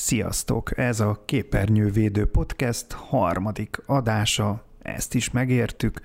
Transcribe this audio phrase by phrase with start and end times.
[0.00, 0.78] Sziasztok!
[0.78, 6.00] Ez a Képernyővédő Podcast harmadik adása, ezt is megértük.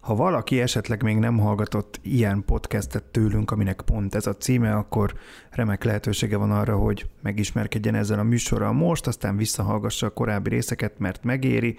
[0.00, 5.14] Ha valaki esetleg még nem hallgatott ilyen podcastet tőlünk, aminek pont ez a címe, akkor
[5.50, 10.98] remek lehetősége van arra, hogy megismerkedjen ezzel a műsorral most, aztán visszahallgassa a korábbi részeket,
[10.98, 11.76] mert megéri.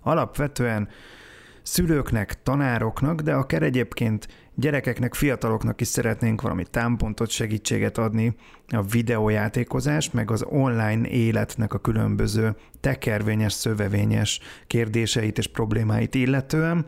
[0.00, 0.88] Alapvetően
[1.62, 4.28] szülőknek, tanároknak, de akár egyébként
[4.60, 8.34] gyerekeknek, fiataloknak is szeretnénk valami támpontot, segítséget adni
[8.68, 16.86] a videójátékozás, meg az online életnek a különböző tekervényes, szövevényes kérdéseit és problémáit illetően,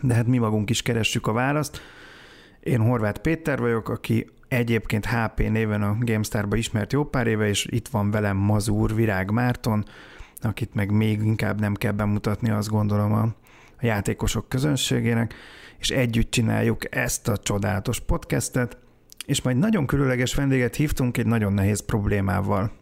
[0.00, 1.80] de hát mi magunk is keressük a választ.
[2.60, 7.66] Én Horváth Péter vagyok, aki egyébként HP néven a GameStar-ba ismert jó pár éve, és
[7.70, 9.84] itt van velem Mazur Virág Márton,
[10.40, 13.34] akit meg még inkább nem kell bemutatni, azt gondolom a
[13.80, 15.34] a játékosok közönségének,
[15.78, 18.76] és együtt csináljuk ezt a csodálatos podcastet,
[19.26, 22.72] és majd nagyon különleges vendéget hívtunk egy nagyon nehéz problémával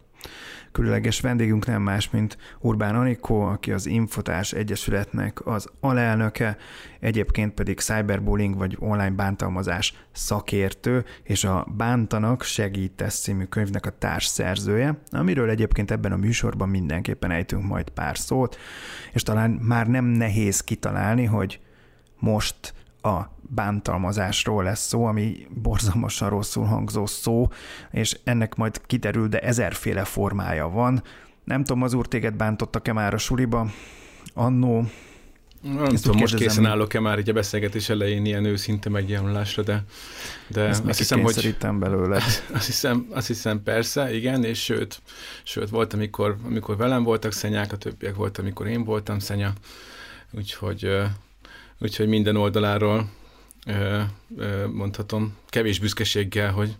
[0.71, 6.57] különleges vendégünk nem más, mint Urbán Anikó, aki az Infotás Egyesületnek az alelnöke,
[6.99, 15.01] egyébként pedig cyberbullying vagy online bántalmazás szakértő, és a Bántanak segítesz című könyvnek a társszerzője,
[15.11, 18.57] amiről egyébként ebben a műsorban mindenképpen ejtünk majd pár szót,
[19.13, 21.59] és talán már nem nehéz kitalálni, hogy
[22.19, 27.47] most a bántalmazásról lesz szó, ami borzalmasan rosszul hangzó szó,
[27.91, 31.03] és ennek majd kiderül, de ezerféle formája van.
[31.43, 33.71] Nem tudom, az úr téged bántottak-e már a suliba?
[34.33, 34.85] Annó,
[35.61, 39.83] nem Ezt tudom, most készen állok-e már így a beszélgetés elején ilyen őszinte megjelenulásra, de,
[40.47, 42.15] de Ezt azt hiszem, hogy belőle.
[42.53, 45.01] Azt hiszem, azt hiszem persze, igen, és sőt,
[45.43, 49.53] sőt volt, amikor, amikor velem voltak szenyák, a többiek volt, amikor én voltam szenya,
[50.31, 50.89] úgyhogy
[51.79, 53.09] úgyhogy minden oldaláról
[54.71, 56.75] mondhatom kevés büszkeséggel, hogy,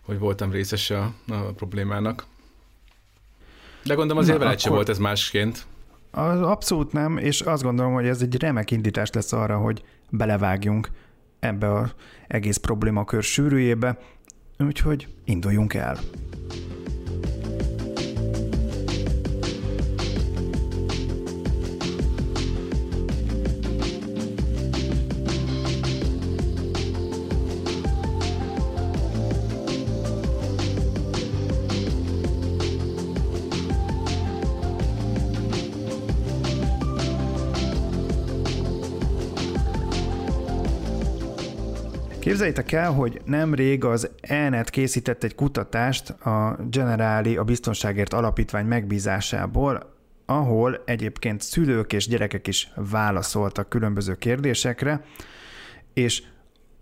[0.00, 2.26] hogy voltam részese a, a problémának.
[3.84, 4.70] De gondolom azért veled akkor...
[4.70, 5.66] volt ez másként.
[6.10, 10.90] Az abszolút nem, és azt gondolom, hogy ez egy remek indítás lesz arra, hogy belevágjunk
[11.40, 11.94] ebbe az
[12.26, 13.98] egész problémakör sűrűjébe,
[14.58, 15.98] úgyhogy induljunk el.
[42.34, 49.94] Képzeljétek el, hogy nemrég az ENET készített egy kutatást a Generáli a Biztonságért Alapítvány megbízásából,
[50.26, 55.04] ahol egyébként szülők és gyerekek is válaszoltak különböző kérdésekre,
[55.92, 56.22] és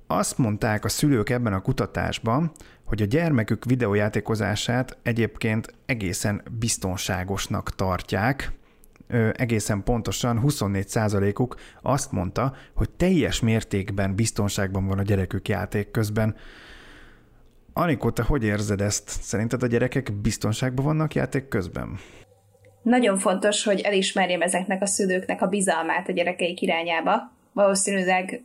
[0.07, 2.53] azt mondták a szülők ebben a kutatásban,
[2.85, 8.53] hogy a gyermekük videójátékozását egyébként egészen biztonságosnak tartják,
[9.33, 16.37] egészen pontosan 24%-uk azt mondta, hogy teljes mértékben biztonságban van a gyerekük játék közben.
[17.73, 19.09] Anikó, te hogy érzed ezt?
[19.09, 21.99] Szerinted a gyerekek biztonságban vannak játék közben?
[22.83, 27.33] Nagyon fontos, hogy elismerjem ezeknek a szülőknek a bizalmát a gyerekeik irányába.
[27.53, 28.45] Valószínűleg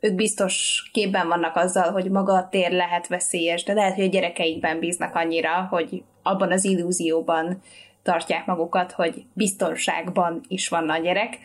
[0.00, 4.08] ők biztos képben vannak azzal, hogy maga a tér lehet veszélyes, de lehet, hogy a
[4.08, 7.62] gyerekeikben bíznak annyira, hogy abban az illúzióban
[8.02, 11.38] tartják magukat, hogy biztonságban is van a gyerek.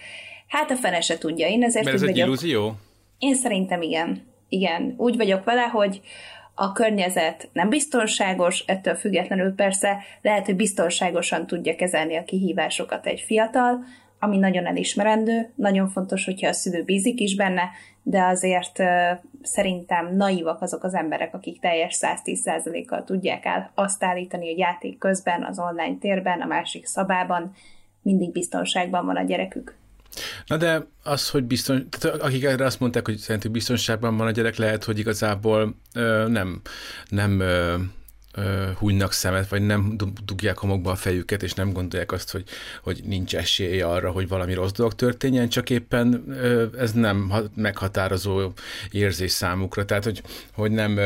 [0.47, 1.47] Hát a fene se tudja.
[1.47, 2.27] Én ezért Mert ez egy vagyok.
[2.27, 2.75] illúzió?
[3.17, 4.23] Én szerintem igen.
[4.49, 4.93] Igen.
[4.97, 6.01] Úgy vagyok vele, hogy
[6.55, 13.19] a környezet nem biztonságos, ettől függetlenül persze lehet, hogy biztonságosan tudja kezelni a kihívásokat egy
[13.19, 13.83] fiatal,
[14.19, 17.69] ami nagyon elismerendő, nagyon fontos, hogyha a szülő bízik is benne,
[18.09, 18.83] de azért
[19.41, 25.43] szerintem naívak azok az emberek, akik teljes 110%-kal tudják el azt állítani, hogy játék közben,
[25.43, 27.53] az online térben, a másik szabában
[28.01, 29.75] mindig biztonságban van a gyerekük.
[30.45, 34.31] Na de az, hogy bizton, tehát akik erre azt mondták, hogy szerintük biztonságban van a
[34.31, 36.61] gyerek, lehet, hogy igazából ö, nem,
[37.09, 37.75] nem ö,
[38.77, 42.43] hújnak szemet, vagy nem dugják homokba a fejüket, és nem gondolják azt, hogy,
[42.83, 46.35] hogy nincs esélye arra, hogy valami rossz dolog történjen, csak éppen
[46.77, 48.51] ez nem meghatározó
[48.91, 49.85] érzés számukra.
[49.85, 50.99] Tehát, hogy, hogy nem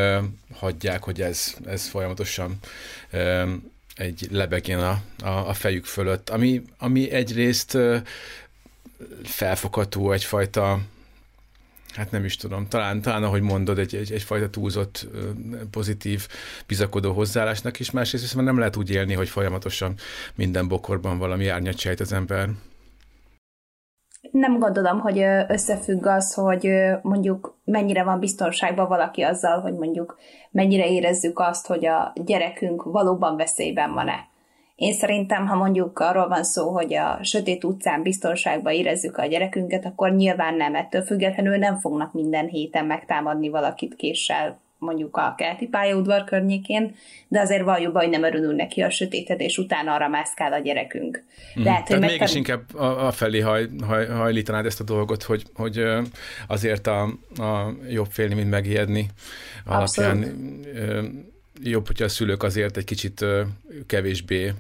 [0.54, 2.58] hagyják, hogy ez, ez folyamatosan
[3.96, 7.78] egy lebegjen a, a, a fejük fölött, ami, ami egyrészt
[9.24, 10.80] felfogható egyfajta
[11.96, 15.08] hát nem is tudom, talán, talán ahogy mondod, egy, egy, egyfajta túlzott
[15.72, 16.28] pozitív,
[16.68, 19.94] bizakodó hozzáállásnak is, másrészt viszont nem lehet úgy élni, hogy folyamatosan
[20.36, 22.50] minden bokorban valami árnyat sejt az ember.
[24.32, 26.70] Nem gondolom, hogy összefügg az, hogy
[27.02, 30.20] mondjuk mennyire van biztonságban valaki azzal, hogy mondjuk
[30.52, 34.31] mennyire érezzük azt, hogy a gyerekünk valóban veszélyben van-e.
[34.76, 39.86] Én szerintem, ha mondjuk arról van szó, hogy a sötét utcán biztonságban érezzük a gyerekünket,
[39.86, 45.68] akkor nyilván nem ettől függetlenül nem fognak minden héten megtámadni valakit késsel mondjuk a keleti
[45.68, 46.96] pályaudvar környékén,
[47.28, 51.24] de azért valljuk hogy nem örülünk neki a sötétedés után arra mászkál a gyerekünk.
[51.60, 51.64] Mm.
[51.64, 55.84] Lehet, Tehát mégis inkább a, a felé haj, haj, hajlítanád ezt a dolgot, hogy, hogy
[56.48, 57.02] azért a,
[57.36, 59.08] a jobb félni, mint megijedni
[59.66, 61.30] alapján Abszolút.
[61.64, 63.26] Jobb, hogyha a szülők azért egy kicsit
[63.88, 64.54] kevésbé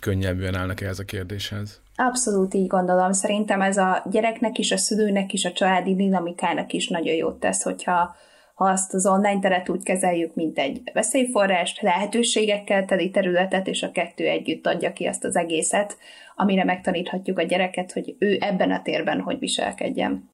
[0.00, 1.80] könnyebben állnak ehhez a kérdéshez.
[1.94, 3.12] Abszolút így gondolom.
[3.12, 7.62] Szerintem ez a gyereknek is, a szülőnek is, a családi dinamikának is nagyon jót tesz,
[7.62, 8.16] hogyha
[8.54, 13.90] ha azt az online teret úgy kezeljük, mint egy veszélyforrást, lehetőségekkel teli területet, és a
[13.90, 15.96] kettő együtt adja ki azt az egészet,
[16.36, 20.30] amire megtaníthatjuk a gyereket, hogy ő ebben a térben hogy viselkedjen.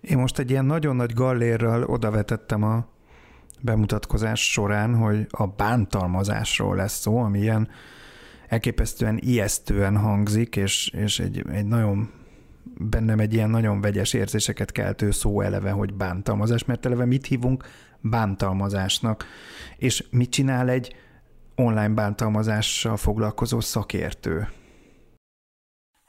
[0.00, 2.86] Én most egy ilyen nagyon nagy gallérral odavetettem a
[3.60, 7.68] bemutatkozás során, hogy a bántalmazásról lesz szó, ami ilyen
[8.48, 12.10] elképesztően ijesztően hangzik, és, és egy, egy nagyon
[12.78, 17.64] bennem egy ilyen nagyon vegyes érzéseket keltő szó eleve, hogy bántalmazás, mert eleve mit hívunk
[18.00, 19.26] bántalmazásnak,
[19.76, 20.94] és mit csinál egy
[21.54, 24.48] online bántalmazással foglalkozó szakértő?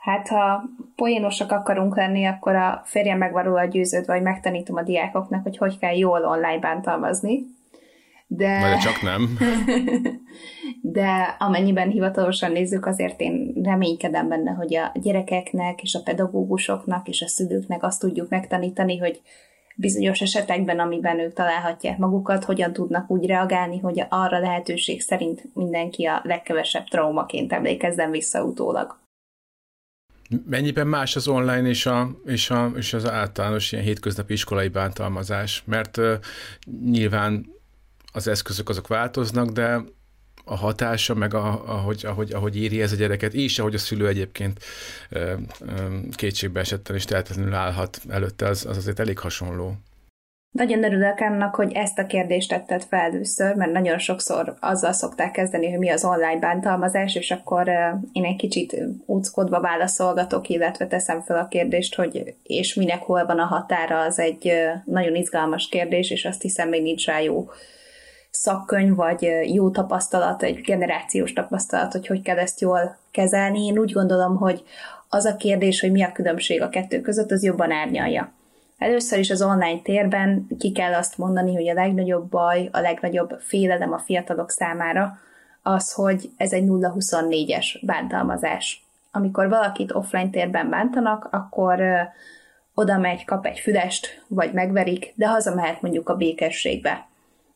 [0.07, 0.63] Hát, ha
[0.95, 5.77] poénosak akarunk lenni, akkor a férjem meg a győződve, vagy megtanítom a diákoknak, hogy hogy
[5.77, 7.45] kell jól online bántalmazni.
[8.27, 9.37] De, de csak nem.
[10.99, 17.21] de amennyiben hivatalosan nézzük, azért én reménykedem benne, hogy a gyerekeknek és a pedagógusoknak és
[17.21, 19.21] a szülőknek azt tudjuk megtanítani, hogy
[19.75, 26.05] bizonyos esetekben, amiben ők találhatják magukat, hogyan tudnak úgy reagálni, hogy arra lehetőség szerint mindenki
[26.05, 29.06] a legkevesebb traumaként emlékezzen vissza utólag.
[30.45, 35.63] Mennyiben más az online és, a, és, a, és az általános ilyen hétköznapi iskolai bántalmazás?
[35.65, 36.13] Mert uh,
[36.83, 37.45] nyilván
[38.11, 39.83] az eszközök azok változnak, de
[40.49, 44.07] a hatása, meg a, ahogy, ahogy, ahogy éri ez a gyereket, és ahogy a szülő
[44.07, 44.63] egyébként
[46.11, 49.77] kétségbe esetten is tehetetlenül állhat előtte, az, az azért elég hasonló.
[50.57, 55.31] Nagyon örülök annak, hogy ezt a kérdést tetted fel először, mert nagyon sokszor azzal szokták
[55.31, 57.67] kezdeni, hogy mi az online bántalmazás, és akkor
[58.11, 63.39] én egy kicsit úckodva válaszolgatok, illetve teszem fel a kérdést, hogy és minek hol van
[63.39, 64.51] a határa, az egy
[64.85, 67.49] nagyon izgalmas kérdés, és azt hiszem még nincs rá jó
[68.29, 73.65] szakkönyv, vagy jó tapasztalat, egy generációs tapasztalat, hogy hogy kell ezt jól kezelni.
[73.65, 74.63] Én úgy gondolom, hogy
[75.09, 78.35] az a kérdés, hogy mi a különbség a kettő között, az jobban árnyalja.
[78.77, 83.39] Először is az online térben ki kell azt mondani, hogy a legnagyobb baj, a legnagyobb
[83.39, 85.17] félelem a fiatalok számára
[85.61, 88.85] az, hogy ez egy 0-24-es bántalmazás.
[89.11, 91.81] Amikor valakit offline térben bántanak, akkor
[92.73, 97.07] oda megy, kap egy fülest, vagy megverik, de hazamehet mondjuk a békességbe.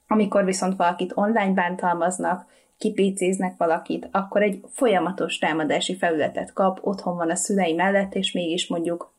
[0.08, 2.46] Amikor viszont valakit online bántalmaznak,
[2.78, 8.68] kipécéznek valakit, akkor egy folyamatos támadási felületet kap, otthon van a szülei mellett, és mégis
[8.68, 9.14] mondjuk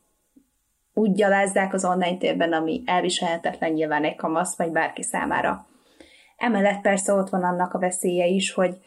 [0.93, 5.67] úgy gyalázzák az online térben, ami elviselhetetlen nyilván egy kamasz, vagy bárki számára.
[6.37, 8.77] Emellett persze ott van annak a veszélye is, hogy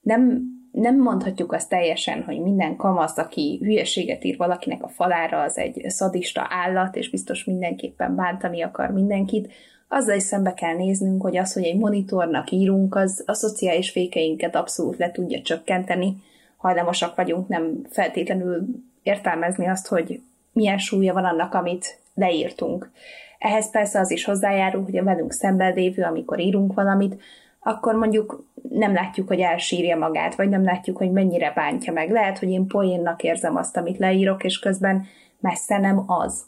[0.00, 0.42] nem,
[0.72, 5.84] nem mondhatjuk azt teljesen, hogy minden kamasz, aki hülyeséget ír valakinek a falára, az egy
[5.88, 9.52] szadista állat, és biztos mindenképpen bántani akar mindenkit,
[9.88, 14.56] azzal is szembe kell néznünk, hogy az, hogy egy monitornak írunk, az a szociális fékeinket
[14.56, 16.16] abszolút le tudja csökkenteni.
[16.56, 18.66] Hajlamosak vagyunk nem feltétlenül
[19.02, 20.20] értelmezni azt, hogy
[20.52, 22.90] milyen súlya van annak, amit leírtunk.
[23.38, 27.22] Ehhez persze az is hozzájárul, hogy a velünk szemben lévő, amikor írunk valamit,
[27.60, 32.10] akkor mondjuk nem látjuk, hogy elsírja magát, vagy nem látjuk, hogy mennyire bántja meg.
[32.10, 35.06] Lehet, hogy én poénnak érzem azt, amit leírok, és közben
[35.40, 36.44] messze nem az.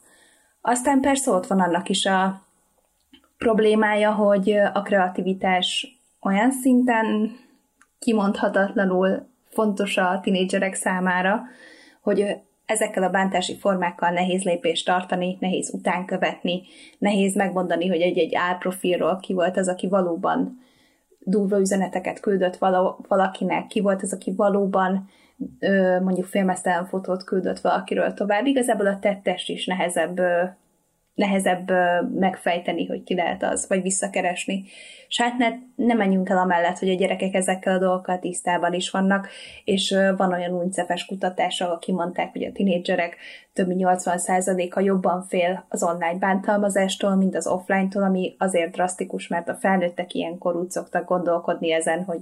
[0.60, 2.42] Aztán persze ott van annak is a
[3.38, 7.36] problémája, hogy a kreativitás olyan szinten
[7.98, 11.42] kimondhatatlanul fontos a tinédzserek számára,
[12.00, 16.62] hogy ezekkel a bántási formákkal nehéz lépést tartani, nehéz utánkövetni,
[16.98, 20.60] nehéz megmondani, hogy egy-egy álprofilról ki volt az, aki valóban
[21.18, 22.58] durva üzeneteket küldött
[23.08, 25.08] valakinek, ki volt az, aki valóban
[26.02, 28.46] mondjuk filmesztelen fotót küldött valakiről tovább.
[28.46, 30.20] Igazából a tettest is nehezebb
[31.14, 31.70] nehezebb
[32.14, 34.64] megfejteni, hogy ki lehet az, vagy visszakeresni.
[35.08, 35.48] És hát ne,
[35.86, 39.28] ne menjünk el amellett, hogy a gyerekek ezekkel a dolgokkal tisztában is vannak,
[39.64, 43.16] és van olyan UNICEF-es kutatás, ahol kimondták, hogy a tinédzserek
[43.52, 49.48] több mint 80%-a jobban fél az online bántalmazástól, mint az offline-tól, ami azért drasztikus, mert
[49.48, 52.20] a felnőttek ilyenkor úgy szoktak gondolkodni ezen, hogy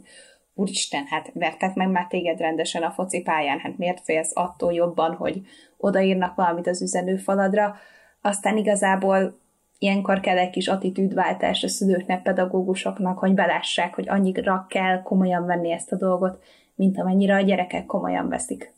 [0.55, 5.41] úristen, hát vertek meg már téged rendesen a focipályán, hát miért félsz attól jobban, hogy
[5.77, 7.77] odaírnak valamit az üzenőfaladra,
[8.21, 9.39] aztán igazából
[9.79, 15.73] ilyenkor kell egy kis attitűdváltás a szülőknek, pedagógusoknak, hogy belássák, hogy annyira kell komolyan venni
[15.73, 16.43] ezt a dolgot,
[16.75, 18.73] mint amennyire a gyerekek komolyan veszik.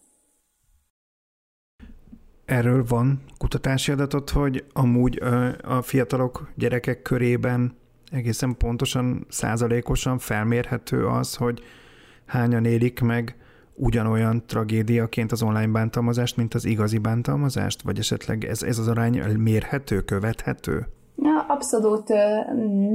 [2.44, 5.22] Erről van kutatási adatot, hogy amúgy
[5.62, 7.76] a fiatalok, gyerekek körében
[8.10, 11.62] egészen pontosan, százalékosan felmérhető az, hogy
[12.26, 13.36] hányan élik meg
[13.74, 17.82] ugyanolyan tragédiaként az online bántalmazást, mint az igazi bántalmazást?
[17.82, 20.86] Vagy esetleg ez, ez az arány mérhető, követhető?
[21.14, 22.08] Na, abszolút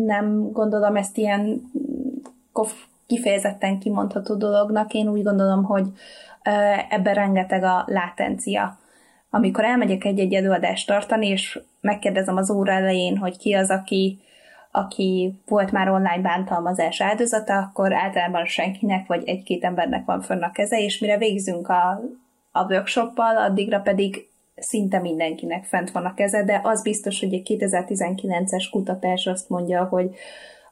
[0.06, 1.62] nem gondolom ezt ilyen
[3.08, 4.94] kifejezetten kimondható dolognak.
[4.94, 5.86] Én úgy gondolom, hogy
[6.90, 8.78] ebben rengeteg a látencia.
[9.30, 14.20] Amikor elmegyek egy-egy előadást tartani, és megkérdezem az óra elején, hogy ki az, aki
[14.72, 20.52] aki volt már online bántalmazás áldozata, akkor általában senkinek vagy egy-két embernek van fönn a
[20.52, 22.02] keze, és mire végzünk a,
[22.52, 27.58] a workshoppal, addigra pedig szinte mindenkinek fent van a keze, de az biztos, hogy egy
[27.60, 30.16] 2019-es kutatás azt mondja, hogy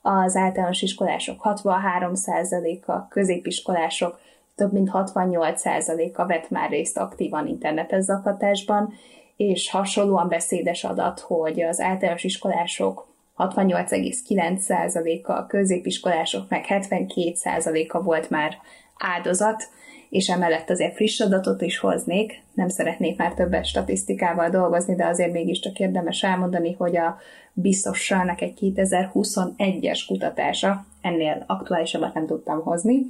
[0.02, 4.20] az általános iskolások 63%-a, középiskolások
[4.56, 8.94] több mint 68%-a vett már részt aktívan internetes zaklatásban,
[9.36, 18.58] és hasonlóan beszédes adat, hogy az általános iskolások 68,9%-a, a középiskolások meg 72%-a volt már
[18.98, 19.64] áldozat,
[20.10, 25.32] és emellett azért friss adatot is hoznék, nem szeretnék már többet statisztikával dolgozni, de azért
[25.32, 27.18] mégiscsak érdemes elmondani, hogy a
[27.54, 33.06] biztosalnak egy 2021-es kutatása, ennél aktuálisabbat nem tudtam hozni,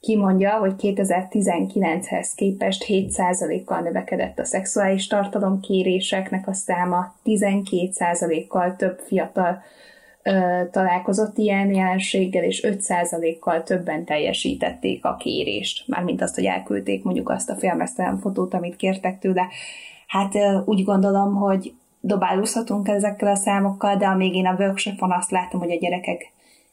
[0.00, 9.62] kimondja, hogy 2019-hez képest 7%-kal növekedett a szexuális tartalomkéréseknek a száma, 12%-kal több fiatal
[10.22, 17.28] ö, találkozott ilyen jelenséggel, és 5%-kal többen teljesítették a kérést, mármint azt, hogy elküldték mondjuk
[17.28, 19.48] azt a filmesztelen fotót, amit kértek tőle.
[20.06, 25.30] Hát ö, úgy gondolom, hogy dobálózhatunk ezekkel a számokkal, de amíg én a workshopon azt
[25.30, 26.32] látom, hogy a gyerekek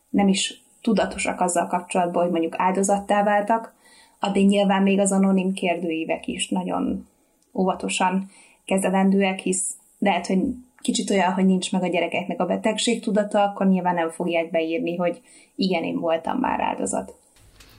[0.09, 3.73] nem is tudatosak azzal kapcsolatban, hogy mondjuk áldozattá váltak,
[4.19, 7.07] addig nyilván még az anonim kérdőívek is nagyon
[7.53, 8.29] óvatosan
[8.65, 10.39] kezelendőek, hisz lehet, hogy
[10.81, 14.95] kicsit olyan, hogy nincs meg a gyerekeknek a betegség tudata, akkor nyilván nem fogják beírni,
[14.95, 15.21] hogy
[15.55, 17.13] igen, én voltam már áldozat.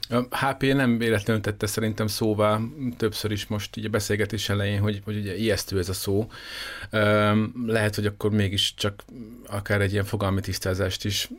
[0.09, 2.59] A HP nem véletlenül tette szerintem szóvá
[2.97, 6.27] többször is most így a beszélgetés elején, hogy, hogy ugye ijesztő ez a szó.
[7.65, 9.03] Lehet, hogy akkor mégis csak
[9.47, 11.29] akár egy ilyen fogalmi tisztázást is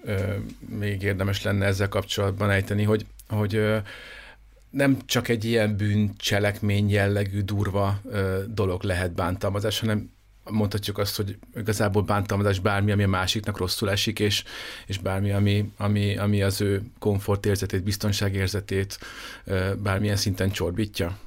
[0.78, 3.60] még érdemes lenne ezzel kapcsolatban ejteni, hogy, hogy
[4.70, 8.00] nem csak egy ilyen bűncselekmény jellegű durva
[8.46, 10.10] dolog lehet bántalmazás, hanem
[10.50, 14.44] mondhatjuk azt, hogy igazából bántalmazás bármi, ami a másiknak rosszul esik, és,
[14.86, 18.98] és bármi, ami, ami, ami az ő komfortérzetét, biztonságérzetét
[19.82, 21.18] bármilyen szinten csorbítja?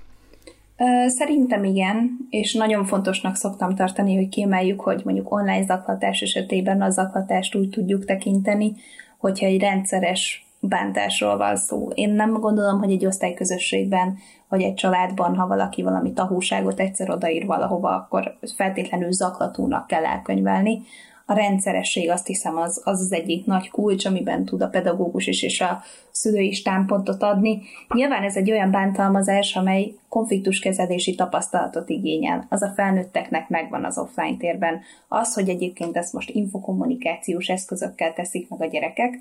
[1.08, 6.90] Szerintem igen, és nagyon fontosnak szoktam tartani, hogy kiemeljük, hogy mondjuk online zaklatás esetében a
[6.90, 8.74] zaklatást úgy tudjuk tekinteni,
[9.18, 11.90] hogyha egy rendszeres bántásról van szó.
[11.94, 14.18] Én nem gondolom, hogy egy osztályközösségben,
[14.52, 20.82] vagy egy családban, ha valaki valami tahúságot egyszer odaír valahova, akkor feltétlenül zaklatónak kell elkönyvelni.
[21.26, 25.44] A rendszeresség azt hiszem az, az az egyik nagy kulcs, amiben tud a pedagógus is
[25.44, 25.82] és a
[26.12, 27.62] szülő is támpontot adni.
[27.94, 32.46] Nyilván ez egy olyan bántalmazás, amely konfliktuskezelési tapasztalatot igényel.
[32.50, 34.80] Az a felnőtteknek megvan az offline térben.
[35.08, 39.20] Az, hogy egyébként ezt most infokommunikációs eszközökkel teszik meg a gyerekek,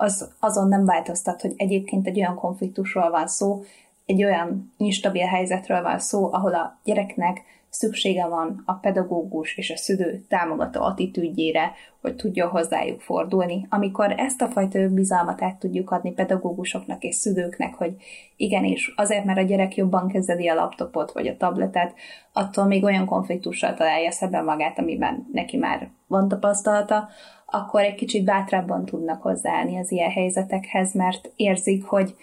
[0.00, 3.62] az azon nem változtat, hogy egyébként egy olyan konfliktusról van szó,
[4.08, 9.76] egy olyan instabil helyzetről van szó, ahol a gyereknek szüksége van a pedagógus és a
[9.76, 13.66] szülő támogató attitűdjére, hogy tudja hozzájuk fordulni.
[13.70, 17.94] Amikor ezt a fajta bizalmat át tudjuk adni pedagógusoknak és szülőknek, hogy
[18.36, 21.94] igenis, azért, mert a gyerek jobban kezeli a laptopot vagy a tabletet,
[22.32, 27.08] attól még olyan konfliktussal találja szemben magát, amiben neki már van tapasztalata,
[27.46, 32.14] akkor egy kicsit bátrabban tudnak hozzáállni az ilyen helyzetekhez, mert érzik, hogy,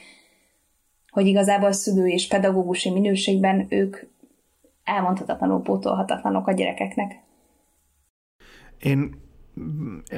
[1.15, 3.97] hogy igazából szülő és pedagógusi minőségben ők
[4.83, 7.19] elmondhatatlanul pótolhatatlanok a gyerekeknek.
[8.79, 9.15] Én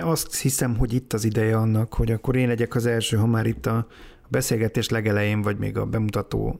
[0.02, 3.46] azt hiszem, hogy itt az ideje annak, hogy akkor én legyek az első, ha már
[3.46, 3.88] itt a
[4.28, 6.60] beszélgetés legelején, vagy még a bemutató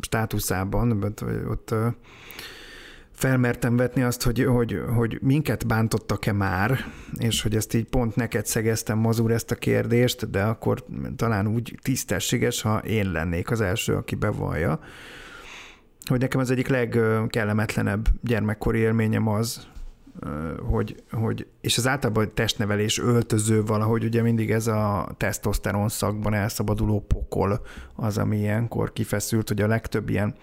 [0.00, 1.74] státuszában, ott, ott
[3.12, 6.78] felmertem vetni azt, hogy, hogy, hogy minket bántottak-e már,
[7.18, 10.84] és hogy ezt így pont neked szegeztem mazur ezt a kérdést, de akkor
[11.16, 14.80] talán úgy tisztességes, ha én lennék az első, aki bevallja,
[16.04, 19.66] hogy nekem az egyik legkellemetlenebb gyermekkori élményem az,
[20.70, 27.00] hogy, hogy, és az általában testnevelés öltöző valahogy ugye mindig ez a tesztoszteron szakban elszabaduló
[27.00, 27.60] pokol
[27.94, 30.34] az, ami ilyenkor kifeszült, hogy a legtöbb ilyen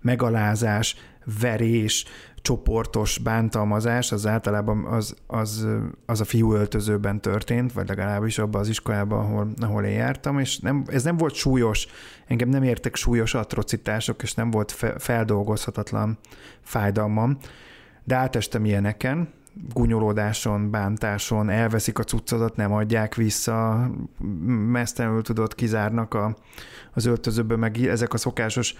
[0.00, 0.96] megalázás,
[1.40, 2.04] verés,
[2.44, 5.66] csoportos bántalmazás az általában az, az,
[6.06, 10.58] az a fiú öltözőben történt, vagy legalábbis abban az iskolában, ahol, ahol én jártam, és
[10.58, 11.86] nem, ez nem volt súlyos,
[12.26, 16.18] engem nem értek súlyos atrocitások, és nem volt fe, feldolgozhatatlan
[16.62, 17.38] fájdalmam,
[18.04, 19.28] de átestem ilyeneken,
[19.74, 23.90] gunyolódáson, bántáson, elveszik a cuccodat, nem adják vissza,
[24.70, 26.36] mesztelenül tudod, kizárnak a,
[26.92, 28.74] az öltözőből, meg ezek a szokásos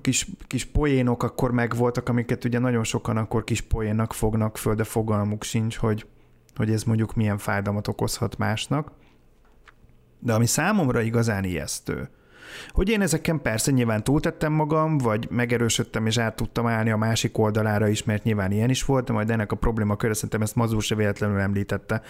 [0.00, 4.84] kis, kis poénok akkor megvoltak, amiket ugye nagyon sokan akkor kis poénnak fognak föl, de
[4.84, 6.06] fogalmuk sincs, hogy,
[6.54, 8.90] hogy ez mondjuk milyen fájdalmat okozhat másnak.
[10.18, 12.08] De ami számomra igazán ijesztő,
[12.68, 17.38] hogy én ezeken persze nyilván túltettem magam, vagy megerősödtem és át tudtam állni a másik
[17.38, 20.54] oldalára is, mert nyilván ilyen is volt, de majd ennek a probléma körül szerintem ezt
[20.54, 22.02] Mazur se véletlenül említette,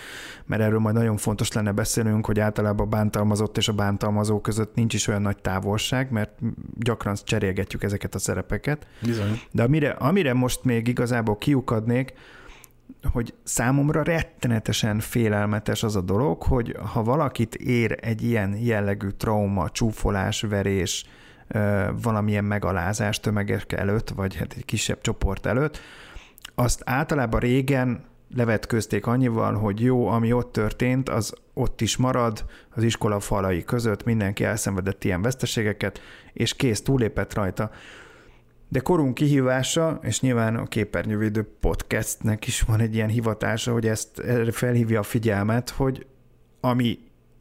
[0.47, 4.75] mert erről majd nagyon fontos lenne beszélnünk, hogy általában a bántalmazott és a bántalmazó között
[4.75, 6.39] nincs is olyan nagy távolság, mert
[6.79, 8.87] gyakran cserélgetjük ezeket a szerepeket.
[9.03, 9.41] Bizony.
[9.51, 12.13] De amire, amire most még igazából kiukadnék,
[13.13, 19.71] hogy számomra rettenetesen félelmetes az a dolog, hogy ha valakit ér egy ilyen jellegű trauma,
[19.71, 21.07] csúfolás, verés,
[22.03, 25.81] valamilyen megalázás tömegek előtt, vagy hát egy kisebb csoport előtt,
[26.55, 28.05] azt általában régen
[28.37, 34.05] levetközték annyival, hogy jó, ami ott történt, az ott is marad, az iskola falai között
[34.05, 36.01] mindenki elszenvedett ilyen veszteségeket,
[36.33, 37.71] és kész, túlépett rajta.
[38.75, 44.19] De korunk kihívása, és nyilván a képernyővédő podcastnek is van egy ilyen hivatása, hogy ezt
[44.19, 46.07] erre felhívja a figyelmet, hogy
[46.61, 46.99] ami,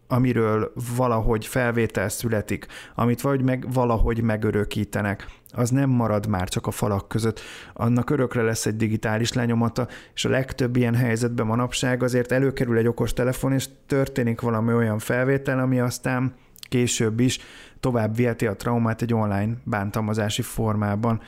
[0.07, 6.71] amiről valahogy felvétel születik, amit vagy meg valahogy megörökítenek, az nem marad már csak a
[6.71, 7.39] falak között,
[7.73, 12.87] annak örökre lesz egy digitális lenyomata, és a legtöbb ilyen helyzetben manapság azért előkerül egy
[12.87, 16.33] okos telefon, és történik valami olyan felvétel, ami aztán
[16.69, 17.39] később is
[17.83, 21.21] tovább viheti a traumát egy online bántalmazási formában.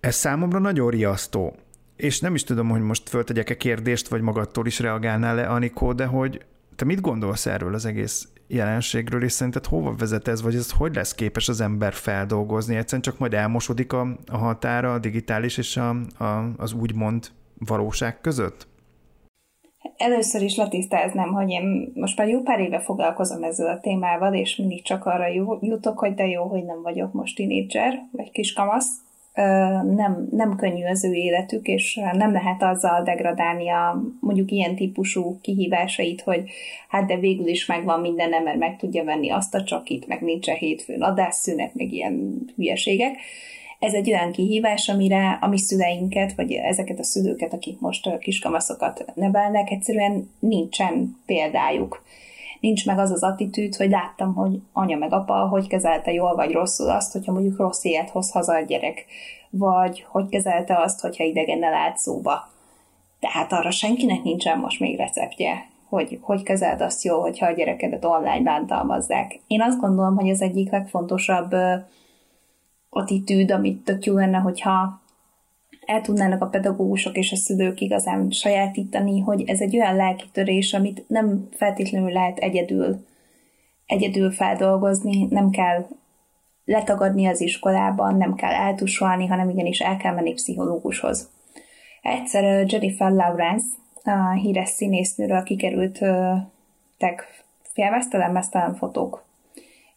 [0.00, 1.56] Ez számomra nagyon riasztó.
[1.96, 6.06] És nem is tudom, hogy most föltegyek-e kérdést, vagy magadtól is reagálnál le, Anikó, de
[6.06, 6.44] hogy
[6.76, 10.94] te mit gondolsz erről az egész jelenségről, és szerinted hova vezet ez, vagy ez hogy
[10.94, 12.76] lesz képes az ember feldolgozni?
[12.76, 15.90] Egyszerűen csak majd elmosodik a, a határa a digitális és a,
[16.24, 18.68] a, az úgymond valóság között?
[20.00, 24.56] Először is letisztáznám, hogy én most már jó pár éve foglalkozom ezzel a témával, és
[24.56, 25.26] mindig csak arra
[25.60, 28.88] jutok, hogy de jó, hogy nem vagyok most tinédzser, vagy kiskamasz.
[29.94, 35.38] Nem, nem könnyű az ő életük, és nem lehet azzal degradálni a mondjuk ilyen típusú
[35.40, 36.50] kihívásait, hogy
[36.88, 40.56] hát de végül is megvan minden, mert meg tudja venni azt a csakit, meg nincsen
[40.56, 43.16] hétfőn adásszünet, meg ilyen hülyeségek
[43.80, 49.04] ez egy olyan kihívás, amire a mi szüleinket, vagy ezeket a szülőket, akik most kiskamaszokat
[49.14, 52.02] nevelnek, egyszerűen nincsen példájuk.
[52.60, 56.52] Nincs meg az az attitűd, hogy láttam, hogy anya meg apa hogy kezelte jól vagy
[56.52, 59.06] rosszul azt, hogyha mondjuk rossz élet hoz haza a gyerek,
[59.50, 62.48] vagy hogy kezelte azt, hogyha idegennel állt szóba.
[63.20, 68.04] Tehát arra senkinek nincsen most még receptje, hogy hogy kezeld azt jól, hogyha a gyerekedet
[68.04, 69.40] online bántalmazzák.
[69.46, 71.54] Én azt gondolom, hogy az egyik legfontosabb
[72.90, 75.02] attitűd, amit tök jó lenne, hogyha
[75.86, 81.04] el tudnának a pedagógusok és a szülők igazán sajátítani, hogy ez egy olyan lelkitörés, amit
[81.08, 83.06] nem feltétlenül lehet egyedül,
[83.86, 85.86] egyedül feldolgozni, nem kell
[86.64, 91.30] letagadni az iskolában, nem kell eltusolni, hanem igenis el kell menni pszichológushoz.
[92.02, 93.66] Egyszer Jennifer Lawrence,
[94.04, 95.98] a híres színésznőről kikerült
[96.98, 99.24] tek félmeztelen fotók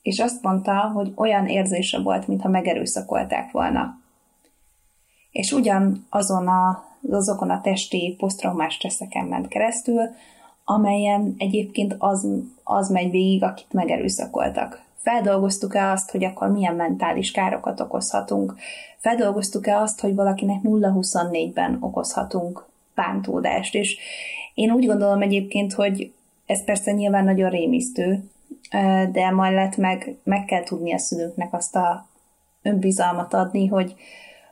[0.03, 3.99] és azt mondta, hogy olyan érzése volt, mintha megerőszakolták volna.
[5.31, 10.01] És ugyan azon a, azokon a testi posztraumás stresszeken ment keresztül,
[10.65, 12.27] amelyen egyébként az,
[12.63, 14.81] az megy végig, akit megerőszakoltak.
[14.95, 18.55] Feldolgoztuk-e azt, hogy akkor milyen mentális károkat okozhatunk?
[18.97, 23.75] Feldolgoztuk-e azt, hogy valakinek 0-24-ben okozhatunk bántódást?
[23.75, 23.97] És
[24.53, 26.13] én úgy gondolom egyébként, hogy
[26.45, 28.23] ez persze nyilván nagyon rémisztő,
[29.11, 32.07] de mellett meg, meg kell tudni a szülőknek azt a
[32.61, 33.95] önbizalmat adni, hogy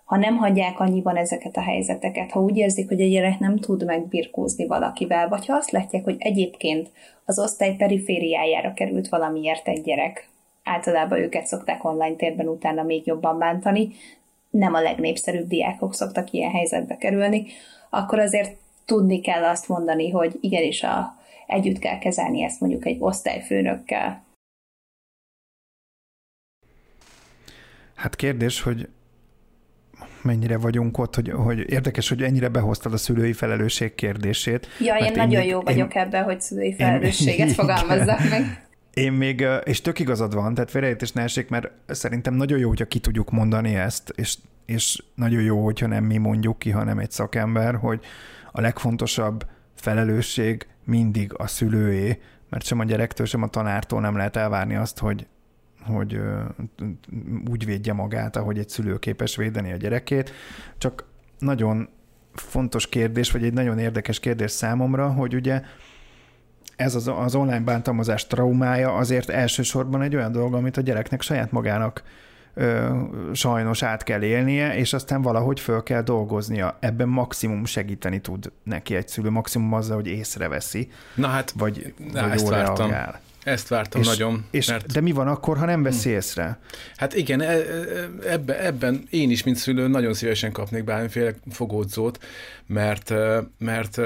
[0.05, 3.85] ha nem hagyják annyiban ezeket a helyzeteket, ha úgy érzik, hogy a gyerek nem tud
[3.85, 6.91] megbirkózni valakivel, vagy ha azt látják, hogy egyébként
[7.25, 10.29] az osztály perifériájára került valamiért egy gyerek,
[10.63, 13.89] általában őket szokták online térben utána még jobban bántani,
[14.49, 17.45] nem a legnépszerűbb diákok szoktak ilyen helyzetbe kerülni,
[17.89, 21.15] akkor azért tudni kell azt mondani, hogy igenis a
[21.47, 24.23] együtt kell kezelni ezt mondjuk egy osztályfőnökkel.
[27.95, 28.89] Hát kérdés, hogy
[30.21, 34.67] mennyire vagyunk ott, hogy, hogy érdekes, hogy ennyire behoztad a szülői felelősség kérdését.
[34.79, 38.65] Ja, én nagyon én, jó vagyok én, ebben, hogy szülői felelősséget én, fogalmazzak meg.
[38.93, 42.85] Én még, és tök igazad van, tehát félreértés ne essék, mert szerintem nagyon jó, hogyha
[42.85, 47.11] ki tudjuk mondani ezt, és, és nagyon jó, hogyha nem mi mondjuk ki, hanem egy
[47.11, 47.99] szakember, hogy
[48.51, 54.35] a legfontosabb felelősség mindig a szülőé, mert sem a gyerektől, sem a tanártól nem lehet
[54.35, 55.27] elvárni azt, hogy,
[55.85, 56.21] hogy
[57.49, 60.31] úgy védje magát, ahogy egy szülő képes védeni a gyerekét.
[60.77, 61.05] Csak
[61.39, 61.89] nagyon
[62.33, 65.61] fontos kérdés, vagy egy nagyon érdekes kérdés számomra, hogy ugye
[66.75, 71.51] ez az, az online bántalmazás traumája azért elsősorban egy olyan dolog, amit a gyereknek saját
[71.51, 72.03] magának
[72.53, 72.89] ö,
[73.33, 76.77] sajnos át kell élnie, és aztán valahogy föl kell dolgoznia.
[76.79, 80.89] Ebben maximum segíteni tud neki egy szülő, maximum azzal, hogy észreveszi.
[81.15, 83.19] Na hát, vagy, na, vagy jól reagál.
[83.43, 84.45] Ezt vártam és, nagyon.
[84.51, 84.91] És, mert...
[84.91, 86.15] De mi van akkor, ha nem veszi hm.
[86.15, 86.59] észre?
[86.95, 87.61] Hát igen, e, e,
[88.27, 92.25] ebben, ebben én is, mint szülő, nagyon szívesen kapnék bármiféle fogódzót,
[92.67, 93.97] mert, e, mert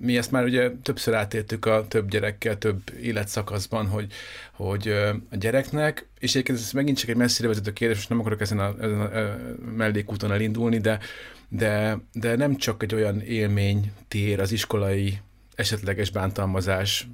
[0.00, 4.06] mi ezt már ugye többször átértük a több gyerekkel, több életszakaszban, hogy,
[4.52, 4.88] hogy
[5.30, 8.58] a gyereknek, és egyébként ez megint csak egy messzire vezető kérdés, most nem akarok ezen
[8.58, 9.36] a, ezen a
[9.76, 10.98] mellékúton elindulni, de,
[11.48, 15.18] de, de nem csak egy olyan élmény tér az iskolai
[15.54, 17.06] esetleges bántalmazás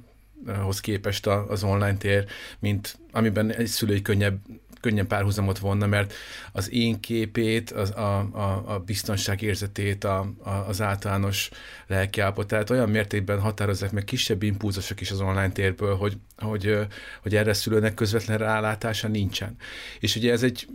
[0.61, 2.25] hoz képest az online tér,
[2.59, 4.39] mint amiben egy szülői könnyebb
[4.81, 6.13] könnyen párhuzamot vonna, mert
[6.51, 11.49] az én képét, az, a, a, a biztonság érzetét, a, a, az általános
[11.87, 16.77] lelkiállapotát olyan mértékben határozzák meg kisebb impulzusok is az online térből, hogy, hogy,
[17.21, 19.55] hogy erre szülőnek közvetlen rálátása nincsen.
[19.99, 20.67] És ugye ez egy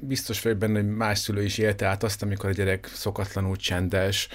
[0.00, 4.28] biztos vagyok benne, hogy más szülő is élte át azt, amikor a gyerek szokatlanul csendes,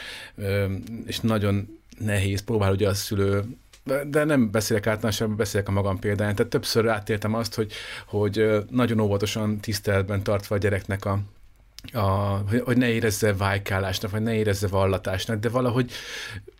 [1.05, 3.43] és nagyon nehéz, próbál ugye a szülő
[4.07, 6.35] de nem beszélek általánosan, beszélek a magam példáján.
[6.35, 7.71] Tehát többször átéltem azt, hogy,
[8.05, 11.19] hogy nagyon óvatosan tiszteletben tartva a gyereknek a,
[11.93, 12.01] a,
[12.63, 15.91] hogy ne érezze vájkálásnak, vagy ne érezze vallatásnak, de valahogy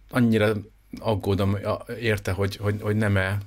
[0.10, 0.54] annyira
[1.00, 1.58] aggódom
[2.00, 3.38] érte, hogy, hogy, hogy nem-e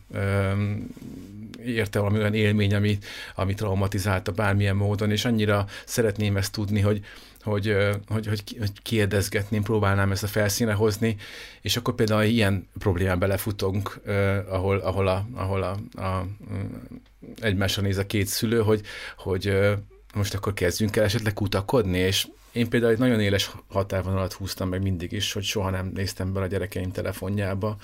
[1.64, 2.98] érte valami olyan élmény, ami,
[3.34, 7.04] ami traumatizálta bármilyen módon, és annyira szeretném ezt tudni, hogy,
[7.44, 7.76] hogy,
[8.06, 11.16] hogy, hogy, hogy kérdezgetném, próbálnám ezt a felszíne hozni,
[11.60, 14.00] és akkor például ilyen problémán belefutunk,
[14.48, 16.26] ahol, ahol, a, ahol a, a,
[17.40, 18.80] egymásra néz a két szülő, hogy,
[19.16, 19.56] hogy
[20.14, 24.82] most akkor kezdjünk el esetleg kutakodni, és én például egy nagyon éles határvonalat húztam meg
[24.82, 27.76] mindig is, hogy soha nem néztem be a gyerekeim telefonjába,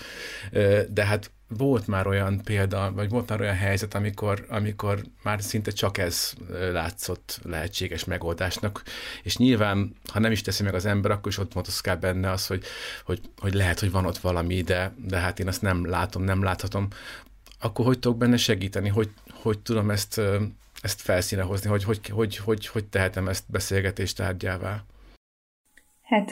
[0.88, 5.70] de hát volt már olyan példa, vagy volt már olyan helyzet, amikor, amikor már szinte
[5.70, 6.32] csak ez
[6.72, 8.82] látszott lehetséges megoldásnak,
[9.22, 12.46] és nyilván, ha nem is teszi meg az ember, akkor is ott motoszkál benne az,
[12.46, 12.64] hogy,
[13.04, 16.42] hogy, hogy lehet, hogy van ott valami, de, de hát én azt nem látom, nem
[16.42, 16.88] láthatom.
[17.60, 18.88] Akkor hogy tudok benne segíteni?
[18.88, 19.10] Hogy,
[19.42, 20.20] hogy tudom ezt,
[20.82, 21.70] ezt felszíne hozni?
[21.70, 24.84] Hogy, hogy, hogy, hogy, hogy tehetem ezt beszélgetést tárgyává?
[26.02, 26.30] Hát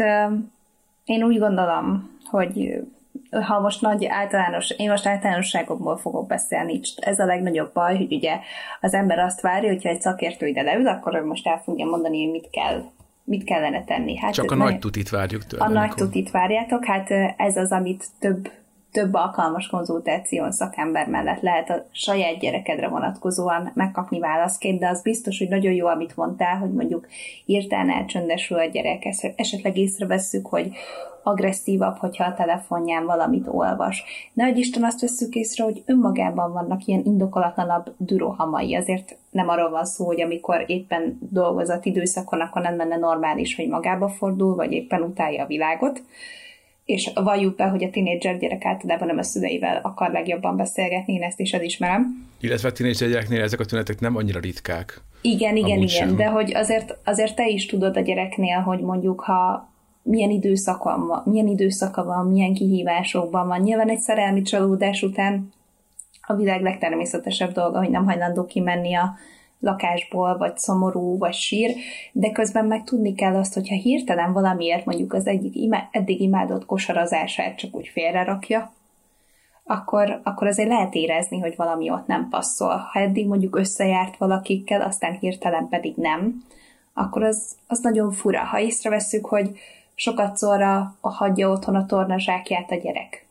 [1.04, 2.82] én úgy gondolom, hogy
[3.30, 8.38] ha most nagy általános, én most általánosságokból fogok beszélni, ez a legnagyobb baj, hogy ugye
[8.80, 12.22] az ember azt várja, hogyha egy szakértő ide leül, akkor ő most el fogja mondani,
[12.22, 12.82] hogy mit kell
[13.28, 14.16] mit kellene tenni.
[14.16, 15.64] Hát Csak a nagy tutit várjuk tőle.
[15.64, 18.50] A nagy tutit várjátok, hát ez az, amit több
[18.92, 25.38] több alkalmas konzultáción szakember mellett lehet a saját gyerekedre vonatkozóan megkapni válaszként, de az biztos,
[25.38, 27.06] hogy nagyon jó, amit mondtál, hogy mondjuk
[27.44, 29.04] írtán elcsöndesül a gyerek,
[29.36, 30.72] esetleg észrevesszük, hogy
[31.22, 34.04] agresszívabb, hogyha a telefonján valamit olvas.
[34.32, 38.74] Nehogy Isten azt veszük észre, hogy önmagában vannak ilyen indokolatlanabb dürohamai.
[38.74, 43.68] Azért nem arról van szó, hogy amikor éppen dolgozat időszakon, akkor nem menne normális, hogy
[43.68, 46.02] magába fordul, vagy éppen utálja a világot
[46.88, 51.22] és valljuk be, hogy a tinédzser gyerek általában nem a szüleivel akar legjobban beszélgetni, én
[51.22, 52.28] ezt is elismerem.
[52.40, 55.00] Illetve a tinédzser gyereknél ezek a tünetek nem annyira ritkák.
[55.20, 56.16] Igen, igen, igen, sem.
[56.16, 59.68] de hogy azért, azért te is tudod a gyereknél, hogy mondjuk ha
[60.02, 63.60] milyen időszakon van, milyen időszaka van, milyen kihívásokban van.
[63.60, 65.52] Nyilván egy szerelmi csalódás után
[66.20, 69.14] a világ legtermészetesebb dolga, hogy nem hajlandó kimenni a
[69.60, 71.74] lakásból, vagy szomorú, vagy sír,
[72.12, 76.66] de közben meg tudni kell azt, hogyha hirtelen valamiért mondjuk az egyik imá- eddig imádott
[76.66, 78.72] kosarazását csak úgy félrerakja,
[79.64, 82.76] akkor, akkor azért lehet érezni, hogy valami ott nem passzol.
[82.92, 86.44] Ha eddig mondjuk összejárt valakikkel, aztán hirtelen pedig nem,
[86.92, 88.44] akkor az, az nagyon fura.
[88.44, 89.58] Ha észrevesszük, hogy
[89.94, 93.26] sokat szorra hagyja otthon a tornazsákját a gyerek,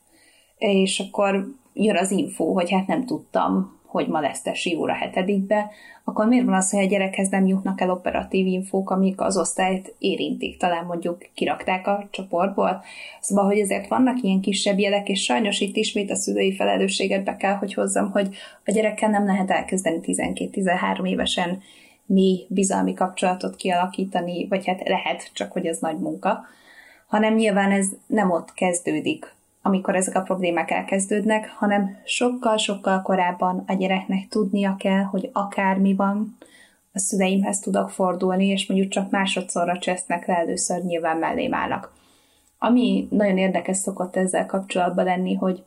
[0.58, 5.70] és akkor jön az info, hogy hát nem tudtam, hogy ma lesz tesi óra hetedikbe,
[6.04, 9.96] akkor miért van az, hogy a gyerekhez nem jutnak el operatív infók, amik az osztályt
[10.00, 12.84] érintik, talán mondjuk kirakták a csoportból.
[13.22, 17.36] Szóval, hogy ezért vannak ilyen kisebb jelek, és sajnos itt ismét a szülői felelősséget be
[17.36, 21.62] kell, hogy hozzam, hogy a gyerekkel nem lehet elkezdeni 12-13 évesen
[22.06, 26.46] mi bizalmi kapcsolatot kialakítani, vagy hát lehet, csak hogy ez nagy munka,
[27.08, 29.36] hanem nyilván ez nem ott kezdődik,
[29.68, 36.38] amikor ezek a problémák elkezdődnek, hanem sokkal-sokkal korábban a gyereknek tudnia kell, hogy akármi van,
[36.94, 41.94] a szüleimhez tudok fordulni, és mondjuk csak másodszorra csesznek le, először nyilván mellém állnak.
[42.58, 45.64] Ami nagyon érdekes szokott ezzel kapcsolatban lenni, hogy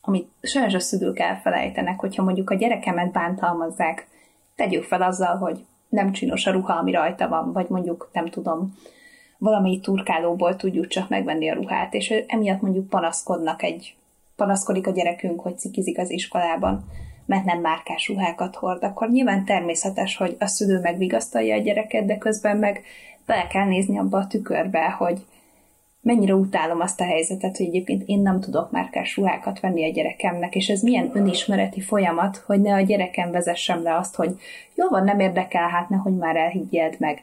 [0.00, 4.08] amit sajnos a szülők elfelejtenek, hogyha mondjuk a gyerekemet bántalmazzák,
[4.56, 8.74] tegyük fel azzal, hogy nem csinos a ruha, ami rajta van, vagy mondjuk, nem tudom,
[9.42, 13.94] valamelyik turkálóból tudjuk csak megvenni a ruhát, és emiatt mondjuk panaszkodnak egy,
[14.36, 16.84] panaszkodik a gyerekünk, hogy cikizik az iskolában,
[17.26, 22.18] mert nem márkás ruhákat hord, akkor nyilván természetes, hogy a szülő megvigasztalja a gyereket, de
[22.18, 22.82] közben meg
[23.26, 25.24] bele kell nézni abba a tükörbe, hogy
[26.00, 30.54] mennyire utálom azt a helyzetet, hogy egyébként én nem tudok márkás ruhákat venni a gyerekemnek,
[30.54, 34.38] és ez milyen önismereti folyamat, hogy ne a gyerekem vezessem le azt, hogy
[34.74, 37.20] jó van, nem érdekel, hát nehogy már elhiggyed meg.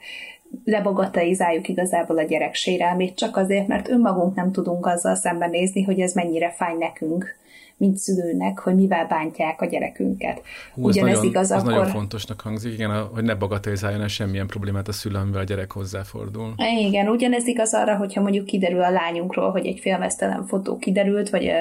[0.64, 6.14] Lebogatelizáljuk igazából a gyerek sérelmét csak azért, mert önmagunk nem tudunk azzal szembenézni, hogy ez
[6.14, 7.38] mennyire fáj nekünk
[7.80, 10.42] mint szülőnek, hogy mivel bántják a gyerekünket.
[10.74, 11.72] Hú, Ugyanez nagyon, igaz, ez akkor...
[11.72, 15.72] nagyon fontosnak hangzik, igen, hogy ne bagatelizáljon el semmilyen problémát a szülő, amivel a gyerek
[15.72, 16.54] hozzáfordul.
[16.80, 21.52] Igen, ugyanez igaz arra, hogyha mondjuk kiderül a lányunkról, hogy egy félmeztelen fotó kiderült, vagy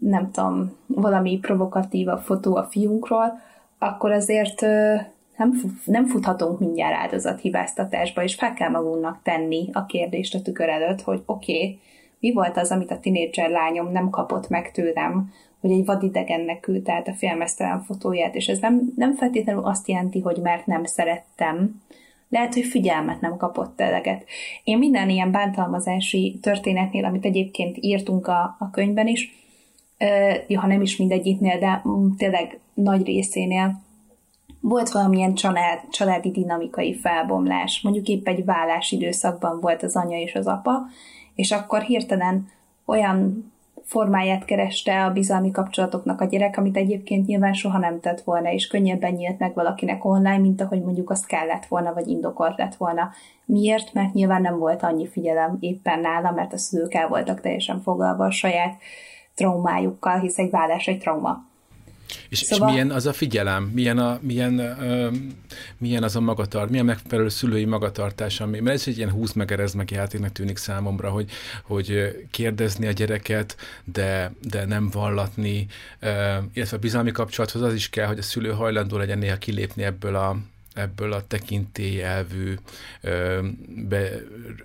[0.00, 3.40] nem tudom, valami provokatív a fotó a fiunkról,
[3.78, 4.66] akkor azért
[5.36, 5.52] nem,
[5.84, 11.22] nem futhatunk mindjárt áldozathibáztatásba, és fel kell magunknak tenni a kérdést a tükör előtt, hogy
[11.26, 11.78] oké, okay,
[12.20, 16.92] mi volt az, amit a tinédzser lányom nem kapott meg tőlem, hogy egy vadidegennek küldte
[16.92, 21.82] át a félmeztelen fotóját, és ez nem, nem feltétlenül azt jelenti, hogy mert nem szerettem,
[22.28, 24.24] lehet, hogy figyelmet nem kapott eleget.
[24.64, 29.34] Én minden ilyen bántalmazási történetnél, amit egyébként írtunk a, a könyvben is,
[30.54, 31.82] ha nem is mindegyiknél, de
[32.16, 33.84] tényleg nagy részénél,
[34.68, 37.80] volt valamilyen család, családi dinamikai felbomlás.
[37.82, 40.86] Mondjuk épp egy vállás időszakban volt az anya és az apa,
[41.34, 42.48] és akkor hirtelen
[42.84, 43.52] olyan
[43.84, 48.66] formáját kereste a bizalmi kapcsolatoknak a gyerek, amit egyébként nyilván soha nem tett volna, és
[48.66, 53.10] könnyebben nyílt meg valakinek online, mint ahogy mondjuk azt kellett volna, vagy indokolt lett volna.
[53.44, 53.92] Miért?
[53.92, 58.24] Mert nyilván nem volt annyi figyelem éppen nála, mert a szülők el voltak teljesen foglalva
[58.24, 58.74] a saját
[59.34, 61.44] traumájukkal, hisz egy vállás egy trauma.
[62.28, 62.68] És, szóval...
[62.68, 65.10] és milyen az a figyelem, milyen, a, milyen, ö,
[65.78, 69.52] milyen az a magatart, milyen megfelelő szülői magatartás, ami, mert ez egy ilyen húz meg
[69.52, 71.30] erez meg játéknak tűnik számomra, hogy,
[71.62, 75.66] hogy kérdezni a gyereket, de, de nem vallatni,
[76.00, 79.82] ö, illetve a bizalmi kapcsolathoz az is kell, hogy a szülő hajlandó legyen néha kilépni
[79.82, 80.36] ebből a,
[80.76, 82.54] ebből a tekintélyelvű,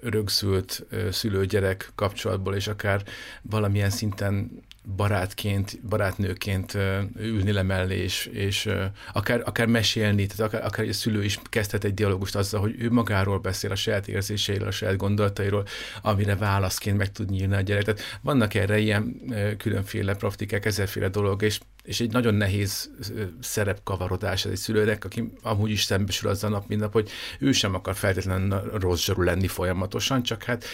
[0.01, 3.03] berögzült szülő-gyerek kapcsolatból, és akár
[3.41, 4.61] valamilyen szinten
[4.95, 6.77] barátként, barátnőként
[7.17, 8.69] ülni le mellé, és, és
[9.13, 12.91] akár, akár mesélni, tehát akár, akár egy szülő is kezdhet egy dialógust azzal, hogy ő
[12.91, 15.65] magáról beszél, a saját érzéseiről, a saját gondolatairól,
[16.01, 17.83] amire válaszként meg tud nyílni a gyerek.
[17.83, 19.21] Tehát vannak erre ilyen
[19.57, 22.89] különféle praktikák, ezerféle dolog, és és egy nagyon nehéz
[23.39, 27.51] szerepkavarodás ez egy szülőnek, aki amúgy is szembesül az a nap, mint nap, hogy ő
[27.51, 30.65] sem akar feltétlenül rossz zsarú lenni folyamatosan, csak hát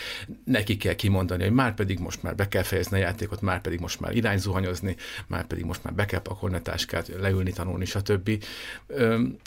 [0.45, 3.79] neki kell kimondani, hogy már pedig most már be kell fejezni a játékot, már pedig
[3.79, 4.95] most már irányzuhanyozni,
[5.27, 8.43] már pedig most már be kell pakolni a táskát, leülni, tanulni, stb.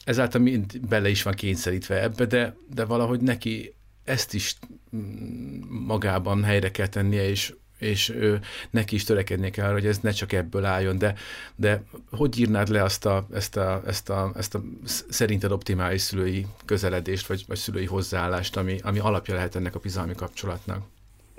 [0.04, 4.56] Ezáltal mind bele is van kényszerítve ebbe, de, de valahogy neki ezt is
[4.96, 10.10] mm, magában helyre kell tennie, és és ő, neki is törekednie kell hogy ez ne
[10.10, 11.14] csak ebből álljon, de,
[11.56, 14.62] de hogy írnád le azt a, ezt, a, ezt, a, ezt a
[15.08, 20.14] szerinted optimális szülői közeledést, vagy, vagy szülői hozzáállást, ami, ami alapja lehet ennek a bizalmi
[20.14, 20.86] kapcsolatnak?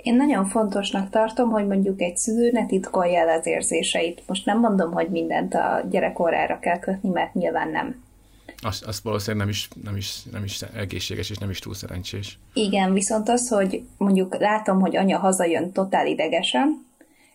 [0.02, 4.22] Én nagyon fontosnak tartom, hogy mondjuk egy szülő ne titkolja el az érzéseit.
[4.26, 8.02] Most nem mondom, hogy mindent a gyerek órára kell kötni, mert nyilván nem.
[8.56, 12.38] Azt, azt valószínűleg nem is, nem, is, nem is egészséges, és nem is túl szerencsés.
[12.52, 16.86] Igen, viszont az, hogy mondjuk látom, hogy anya hazajön totál idegesen,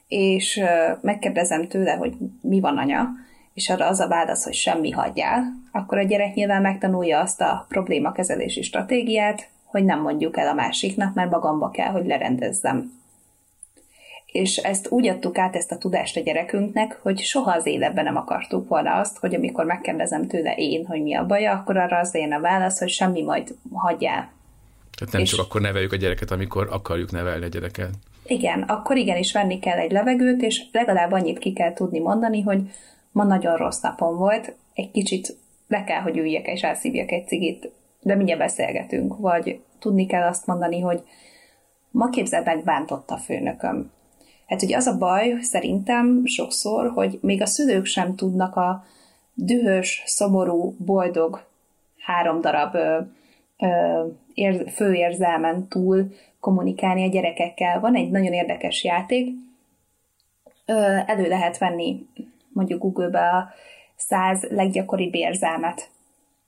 [0.07, 0.61] és
[1.01, 3.09] megkérdezem tőle, hogy mi van anya,
[3.53, 7.65] és arra az a válasz, hogy semmi hagyjál, akkor a gyerek nyilván megtanulja azt a
[7.69, 12.97] problémakezelési stratégiát, hogy nem mondjuk el a másiknak, mert magamba kell, hogy lerendezzem
[14.37, 18.15] és ezt úgy adtuk át ezt a tudást a gyerekünknek, hogy soha az életben nem
[18.15, 22.15] akartuk volna azt, hogy amikor megkérdezem tőle én, hogy mi a baja, akkor arra az
[22.15, 24.31] én a válasz, hogy semmi, majd hagyjál.
[24.97, 27.89] Tehát nem és csak akkor neveljük a gyereket, amikor akarjuk nevelni a gyereket.
[28.25, 32.61] Igen, akkor igenis venni kell egy levegőt, és legalább annyit ki kell tudni mondani, hogy
[33.11, 37.71] ma nagyon rossz napom volt, egy kicsit le kell, hogy üljek és elszívjak egy cigit,
[38.07, 41.03] de mindjárt beszélgetünk, vagy tudni kell azt mondani, hogy
[41.91, 43.91] ma képzeld meg, bántott a főnököm.
[44.47, 48.83] Hát ugye az a baj szerintem sokszor, hogy még a szülők sem tudnak a
[49.33, 51.45] dühös, szomorú, boldog
[51.99, 52.99] három darab ö,
[53.59, 56.07] ö, ér, főérzelmen túl
[56.39, 57.79] kommunikálni a gyerekekkel.
[57.79, 59.35] Van egy nagyon érdekes játék,
[61.05, 62.05] elő lehet venni
[62.53, 63.49] mondjuk Google-be a
[63.95, 65.89] száz leggyakoribb érzelmet,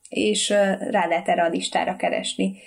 [0.10, 0.50] és
[0.90, 2.58] rá lehet erre a listára keresni.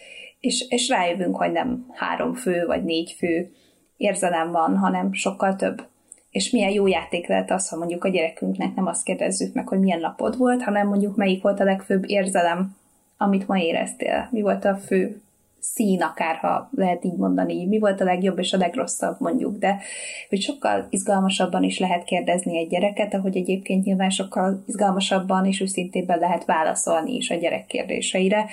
[0.41, 3.53] És, és rájövünk, hogy nem három fő vagy négy fő
[3.97, 5.87] érzelem van, hanem sokkal több.
[6.31, 9.79] És milyen jó játék lehet az, ha mondjuk a gyerekünknek nem azt kérdezzük meg, hogy
[9.79, 12.77] milyen napod volt, hanem mondjuk melyik volt a legfőbb érzelem,
[13.17, 14.29] amit ma éreztél.
[14.31, 15.23] Mi volt a fő
[15.63, 19.81] szín, akár ha lehet így mondani, mi volt a legjobb és a legrosszabb mondjuk, de
[20.29, 26.19] hogy sokkal izgalmasabban is lehet kérdezni egy gyereket, ahogy egyébként nyilván sokkal izgalmasabban és őszintébben
[26.19, 28.47] lehet válaszolni is a gyerek kérdéseire,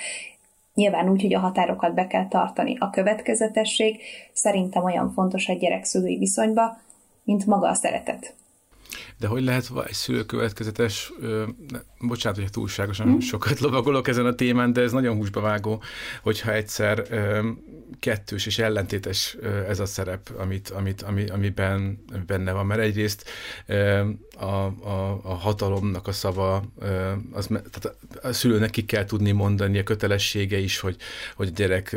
[0.74, 2.76] Nyilván úgy, hogy a határokat be kell tartani.
[2.78, 4.00] A következetesség
[4.32, 6.80] szerintem olyan fontos egy gyerek-szülői viszonyba,
[7.24, 8.34] mint maga a szeretet.
[9.18, 11.12] De hogy lehet egy szülő következetes,
[12.00, 13.18] bocsánat, hogy túlságosan mm.
[13.18, 15.82] sokat lovagolok ezen a témán, de ez nagyon húsba vágó,
[16.22, 17.02] hogyha egyszer
[18.00, 19.36] kettős és ellentétes
[19.68, 22.66] ez a szerep, amit, amit, ami, amiben benne van.
[22.66, 23.30] Mert egyrészt
[24.38, 26.64] a, a, a hatalomnak a szava,
[27.32, 30.96] az, tehát a szülőnek ki kell tudni mondani, a kötelessége is, hogy,
[31.34, 31.96] hogy a gyerek,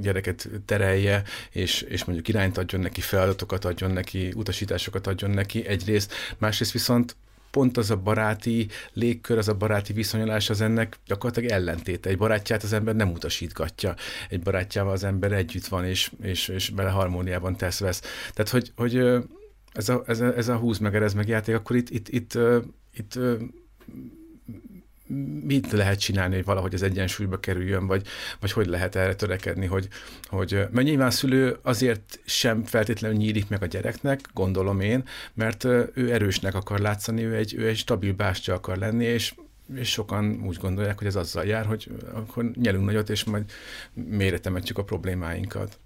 [0.00, 6.12] gyereket terelje, és, és mondjuk irányt adjon neki, feladatokat adjon neki, utasításokat adjon neki egyrészt,
[6.38, 7.16] másrészt viszont
[7.54, 12.08] pont az a baráti légkör, az a baráti viszonyulás az ennek gyakorlatilag ellentéte.
[12.08, 13.94] Egy barátját az ember nem utasítgatja.
[14.28, 18.00] Egy barátjával az ember együtt van, és, és, és bele harmóniában tesz-vesz.
[18.32, 18.96] Tehát, hogy, hogy
[19.72, 22.38] ez a, ez a, ez a húz meg, erez meg játék, akkor itt, itt, itt,
[22.92, 23.18] itt, itt
[25.44, 28.06] mit lehet csinálni, hogy valahogy az egyensúlyba kerüljön, vagy,
[28.40, 29.88] vagy hogy lehet erre törekedni, hogy,
[30.24, 36.12] hogy mert nyilván szülő azért sem feltétlenül nyílik meg a gyereknek, gondolom én, mert ő
[36.12, 39.34] erősnek akar látszani, ő egy, ő egy stabil bástya akar lenni, és
[39.74, 43.44] és sokan úgy gondolják, hogy ez azzal jár, hogy akkor nyelünk nagyot, és majd
[43.92, 45.78] méretemetjük a problémáinkat.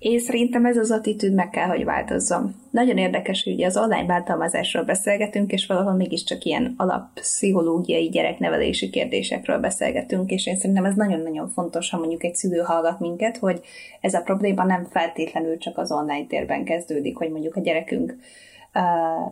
[0.00, 2.54] Én szerintem ez az attitűd meg kell, hogy változzon.
[2.70, 10.30] Nagyon érdekes, hogy az online bántalmazásról beszélgetünk, és valahol mégiscsak ilyen alappszichológiai gyereknevelési kérdésekről beszélgetünk,
[10.30, 13.60] és én szerintem ez nagyon-nagyon fontos, ha mondjuk egy szülő hallgat minket, hogy
[14.00, 18.16] ez a probléma nem feltétlenül csak az online térben kezdődik, hogy mondjuk a gyerekünk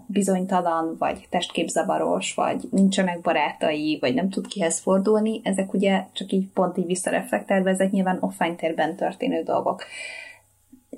[0.06, 6.48] bizonytalan, vagy testképzavaros, vagy nincsenek barátai, vagy nem tud kihez fordulni, ezek ugye csak így
[6.54, 9.84] pont így visszareflektálva, ezek nyilván offline térben történő dolgok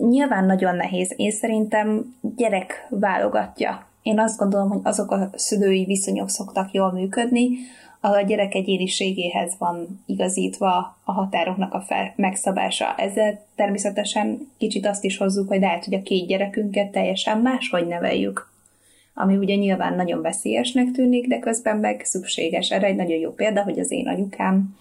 [0.08, 1.12] nyilván nagyon nehéz.
[1.16, 3.86] Én szerintem gyerek válogatja.
[4.02, 7.48] Én azt gondolom, hogy azok a szülői viszonyok szoktak jól működni,
[8.00, 12.94] ahol a gyerek egyéniségéhez van igazítva a határoknak a fel, megszabása.
[12.96, 18.48] Ezzel természetesen kicsit azt is hozzuk, hogy lehet, hogy a két gyerekünket teljesen máshogy neveljük.
[19.14, 22.70] Ami ugye nyilván nagyon veszélyesnek tűnik, de közben meg szükséges.
[22.70, 24.76] Erre egy nagyon jó példa, hogy az én anyukám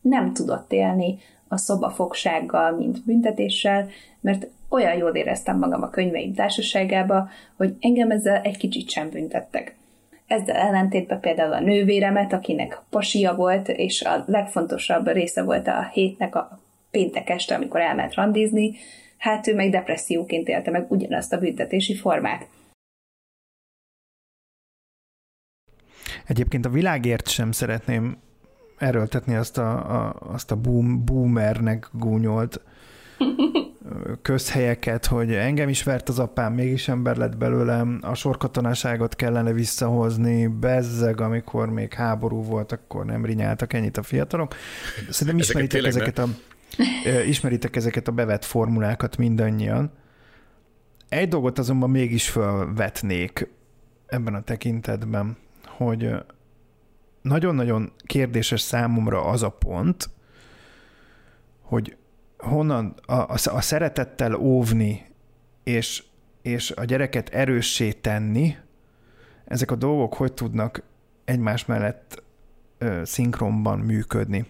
[0.00, 3.88] nem tudott élni a szobafogsággal, mint büntetéssel,
[4.20, 9.76] mert olyan jól éreztem magam a könyveim társaságába, hogy engem ezzel egy kicsit sem büntettek.
[10.26, 16.34] Ezzel ellentétben például a nővéremet, akinek pasia volt, és a legfontosabb része volt a hétnek
[16.34, 18.72] a péntek este, amikor elment randizni,
[19.18, 22.48] hát ő meg depresszióként élte meg ugyanazt a büntetési formát.
[26.26, 28.18] Egyébként a világért sem szeretném
[28.78, 32.60] erőltetni azt a, a, azt a boom, boomernek gúnyolt
[34.22, 40.46] közhelyeket, hogy engem is vert az apám, mégis ember lett belőlem, a sorkatonáságot kellene visszahozni,
[40.46, 44.54] bezzeg, amikor még háború volt, akkor nem rinyáltak ennyit a fiatalok.
[45.08, 46.28] Szerintem ismeritek ezeket a,
[47.26, 49.92] ismeritek ezeket a bevett formulákat mindannyian.
[51.08, 53.48] Egy dolgot azonban mégis felvetnék
[54.06, 56.14] ebben a tekintetben, hogy
[57.22, 60.10] nagyon-nagyon kérdéses számomra az a pont,
[61.60, 61.96] hogy
[62.40, 65.06] honnan a, a, a szeretettel óvni,
[65.62, 66.02] és,
[66.42, 68.56] és a gyereket erőssé tenni,
[69.44, 70.82] ezek a dolgok hogy tudnak
[71.24, 72.22] egymás mellett
[72.78, 74.46] ö, szinkronban működni.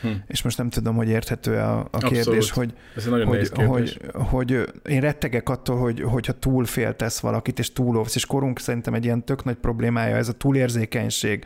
[0.00, 0.08] Hm.
[0.26, 3.66] És most nem tudom, hogy érthető a, a kérdés, hogy, Ez hogy, kérdés.
[3.66, 8.94] hogy, hogy én rettegek attól, hogy, hogyha túl féltesz valakit, és túlóvsz, és korunk szerintem
[8.94, 11.44] egy ilyen tök nagy problémája ez a túlérzékenység.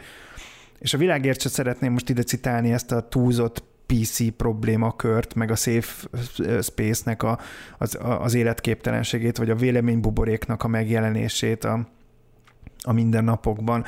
[0.78, 5.54] És a világért sem szeretném most ide citálni ezt a túlzott PC problémakört, meg a
[5.54, 6.08] safe
[6.62, 7.38] space-nek a,
[7.78, 11.88] az, az életképtelenségét, vagy a véleménybuboréknak a megjelenését a,
[12.82, 13.84] a mindennapokban,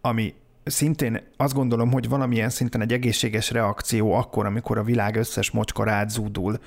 [0.00, 5.50] ami szintén azt gondolom, hogy valamilyen szinten egy egészséges reakció akkor, amikor a világ összes
[5.50, 6.58] mocska rádzúdul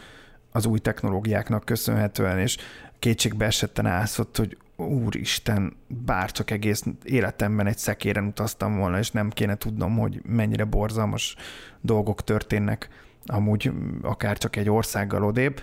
[0.52, 2.58] az új technológiáknak köszönhetően, és
[3.00, 9.30] kétségbe esetten ászott, hogy úristen, bár csak egész életemben egy szekéren utaztam volna, és nem
[9.30, 11.36] kéne tudnom, hogy mennyire borzalmas
[11.82, 12.90] dolgok történnek
[13.26, 13.72] amúgy
[14.02, 15.62] akár csak egy országgal odébb,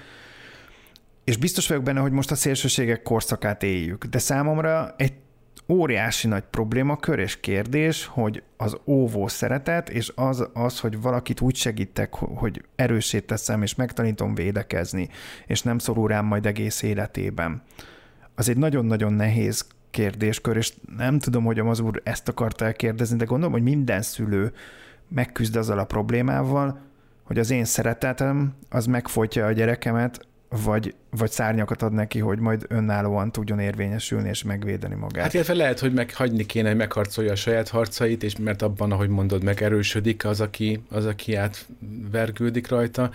[1.25, 5.13] és biztos vagyok benne, hogy most a szélsőségek korszakát éljük, de számomra egy
[5.69, 11.55] óriási nagy problémakör és kérdés, hogy az óvó szeretet, és az, az, hogy valakit úgy
[11.55, 15.09] segítek, hogy erősét teszem, és megtanítom védekezni,
[15.47, 17.63] és nem szorul rám majd egész életében.
[18.41, 23.25] Az egy nagyon-nagyon nehéz kérdéskör, és nem tudom, hogy az úr ezt akart elkérdezni, de
[23.25, 24.53] gondolom, hogy minden szülő
[25.09, 26.81] megküzd azzal a problémával,
[27.23, 32.65] hogy az én szeretetem az megfolytja a gyerekemet, vagy, vagy szárnyakat ad neki, hogy majd
[32.69, 35.23] önállóan tudjon érvényesülni és megvédeni magát.
[35.23, 39.09] Hát illetve lehet, hogy meghagyni kéne, hogy megharcolja a saját harcait, és mert abban, ahogy
[39.09, 43.11] mondod, megerősödik az, aki, az, aki átvergődik rajta,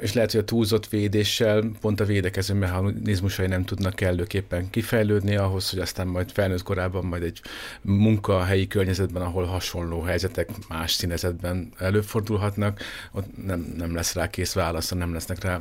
[0.00, 5.70] és lehet, hogy a túlzott védéssel pont a védekező mechanizmusai nem tudnak kellőképpen kifejlődni ahhoz,
[5.70, 7.40] hogy aztán majd felnőtt korában majd egy
[7.80, 12.80] munkahelyi környezetben, ahol hasonló helyzetek más színezetben előfordulhatnak,
[13.12, 15.60] ott nem, nem lesz rá kész válasz, nem lesznek rá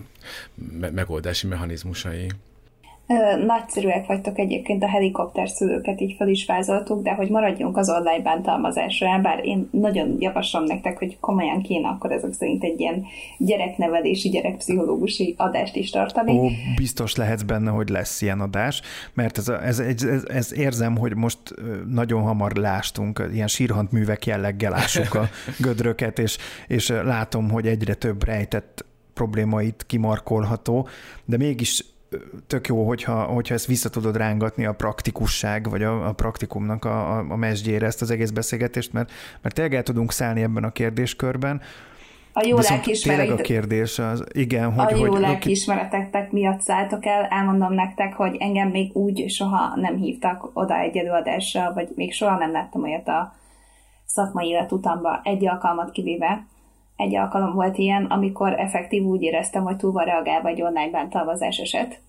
[0.92, 2.32] megoldási mechanizmusai.
[3.46, 8.22] Nagyszerűek vagytok egyébként a helikopter szülőket így fel is vázoltuk, de hogy maradjunk az online
[8.24, 13.06] bántalmazásra, bár én nagyon javaslom nektek, hogy komolyan kéne akkor ezek szerint egy ilyen
[13.38, 16.38] gyereknevelési, gyerekpszichológusi adást is tartani.
[16.38, 18.82] Ó, biztos lehetsz benne, hogy lesz ilyen adás,
[19.14, 21.40] mert ez, ez, ez, ez, ez érzem, hogy most
[21.90, 25.30] nagyon hamar lástunk, ilyen sírhant művek jelleggel lássuk a
[25.66, 26.38] gödröket, és,
[26.68, 28.86] és látom, hogy egyre több rejtett
[29.18, 30.88] problémait kimarkolható,
[31.26, 31.84] de mégis
[32.48, 37.18] tök jó, hogyha, hogyha ezt vissza tudod rángatni a praktikusság, vagy a, a praktikumnak a,
[37.18, 39.12] a, a mesdjére ezt az egész beszélgetést, mert,
[39.42, 41.62] mert tényleg el tudunk szállni ebben a kérdéskörben.
[42.34, 43.30] A jó lelkiismeret...
[43.30, 44.94] a kérdés az, igen, hogy...
[44.94, 49.96] A jó hogy, lelkiismeretektek miatt szálltok el, elmondom nektek, hogy engem még úgy soha nem
[49.96, 53.34] hívtak oda egy előadásra, vagy még soha nem láttam olyat a
[54.06, 56.46] szakmai életutamban, egy alkalmat kivéve,
[56.98, 61.58] egy alkalom volt ilyen, amikor effektív úgy éreztem, hogy túl van reagálva egy online bántalmazás
[61.58, 62.00] eset.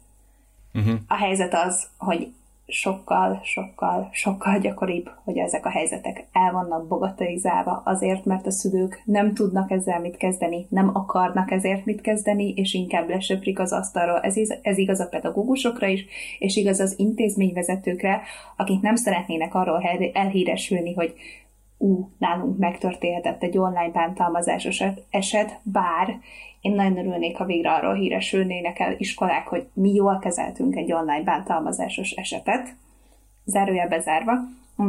[0.75, 0.95] Uh-huh.
[1.09, 2.33] A helyzet az, hogy
[2.71, 9.03] sokkal, sokkal, sokkal gyakoribb, hogy ezek a helyzetek el vannak bogateizálva azért, mert a szülők
[9.05, 14.21] nem tudnak ezzel mit kezdeni, nem akarnak ezért mit kezdeni, és inkább lesöprik az asztalról.
[14.21, 16.05] Ez, ez igaz a pedagógusokra is,
[16.39, 18.23] és igaz az intézményvezetőkre,
[18.57, 19.83] akik nem szeretnének arról
[20.13, 21.15] elhíresülni, hogy
[21.79, 26.19] ú, nálunk megtörténhetett egy online bántalmazásos eset, bár
[26.61, 31.23] én nagyon örülnék, ha végre arról híresülnének el iskolák, hogy mi jól kezeltünk egy online
[31.23, 32.75] bántalmazásos esetet,
[33.45, 34.33] zárójel bezárva,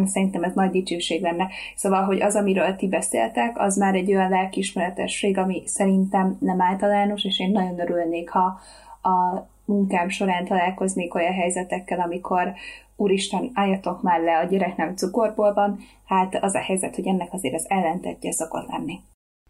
[0.05, 1.47] szerintem ez nagy dicsőség lenne.
[1.75, 7.23] Szóval, hogy az, amiről ti beszéltek, az már egy olyan lelkismeretesség, ami szerintem nem általános,
[7.23, 8.59] és én nagyon örülnék, ha
[9.01, 12.53] a munkám során találkoznék olyan helyzetekkel, amikor
[12.99, 17.33] úristen, álljatok már le, a gyerek nem cukorból van, hát az a helyzet, hogy ennek
[17.33, 18.99] azért az ellentetje szokott lenni.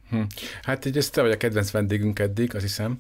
[0.10, 0.22] Hm.
[0.62, 2.98] Hát így ez te vagy a kedvenc vendégünk eddig, azt hiszem.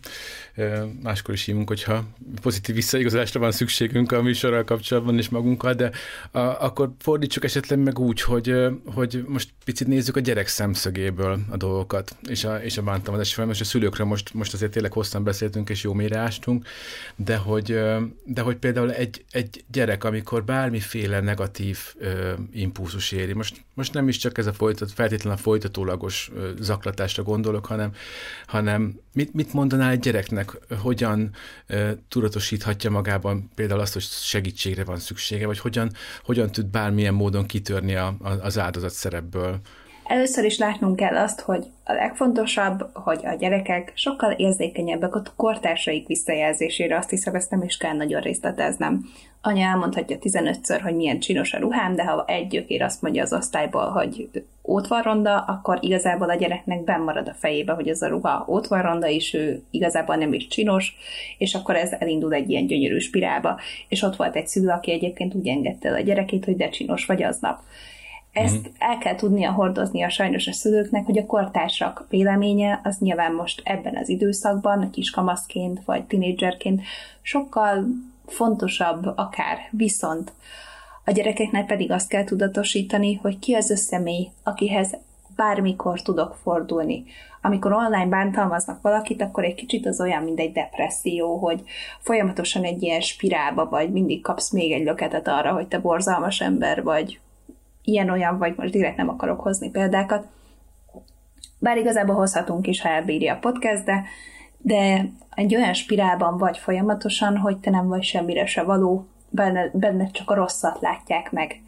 [1.03, 2.03] Máskor is hívunk, hogyha
[2.41, 5.91] pozitív visszaigazolásra van szükségünk a műsorral kapcsolatban és magunkkal, de
[6.31, 8.55] a, akkor fordítsuk esetleg meg úgy, hogy,
[8.85, 13.45] hogy most picit nézzük a gyerek szemszögéből a dolgokat, és a, és a bántalmazás fel.
[13.45, 16.67] Most a szülőkről most, most azért tényleg hosszan beszéltünk, és jó mélyre ástunk,
[17.15, 17.79] de hogy,
[18.25, 21.79] de hogy például egy, egy gyerek, amikor bármiféle negatív
[22.51, 27.65] impulzus éri, most, most nem is csak ez a folytat, feltétlenül folytatólagos zaklat oktatásra gondolok,
[27.65, 27.91] hanem,
[28.45, 31.31] hanem mit, mit mondanál egy gyereknek, hogyan
[31.69, 35.91] uh, tudatosíthatja magában például azt, hogy segítségre van szüksége, vagy hogyan,
[36.23, 39.59] hogyan tud bármilyen módon kitörni a, a, az áldozat szerepből?
[40.09, 46.07] Először is látnunk kell azt, hogy a legfontosabb, hogy a gyerekek sokkal érzékenyebbek a kortársaik
[46.07, 49.05] visszajelzésére, azt hiszem, ezt nem is kell nagyon részleteznem.
[49.41, 53.33] Anya elmondhatja 15-ször, hogy milyen csinos a ruhám, de ha egy gyökér azt mondja az
[53.33, 54.29] osztályból, hogy
[54.63, 59.33] ótvarronda, akkor igazából a gyereknek benn marad a fejébe, hogy ez a ruha ótvarronda, és
[59.33, 60.95] ő igazából nem is csinos,
[61.37, 63.59] és akkor ez elindul egy ilyen gyönyörű spirálba.
[63.87, 67.05] És ott volt egy szülő, aki egyébként úgy engedte el a gyerekét, hogy de csinos
[67.05, 67.59] vagy aznap.
[68.31, 68.71] Ezt mm-hmm.
[68.77, 73.95] el kell tudnia hordoznia sajnos a szülőknek, hogy a kortársak véleménye az nyilván most ebben
[73.95, 76.81] az időszakban, kiskamaszként vagy tinédzserként
[77.21, 77.85] sokkal
[78.25, 80.31] fontosabb akár, viszont
[81.05, 84.97] a gyerekeknek pedig azt kell tudatosítani, hogy ki az a személy, akihez
[85.35, 87.03] bármikor tudok fordulni.
[87.41, 91.63] Amikor online bántalmaznak valakit, akkor egy kicsit az olyan, mint egy depresszió, hogy
[91.99, 96.83] folyamatosan egy ilyen spirálba vagy, mindig kapsz még egy löketet arra, hogy te borzalmas ember
[96.83, 97.19] vagy,
[97.89, 100.27] ilyen-olyan, vagy most direkt nem akarok hozni példákat.
[101.59, 104.03] Bár igazából hozhatunk is, ha elbírja a podcast, de,
[104.57, 110.11] de egy olyan spirálban vagy folyamatosan, hogy te nem vagy semmire se való, benne, benne
[110.11, 111.61] csak a rosszat látják meg.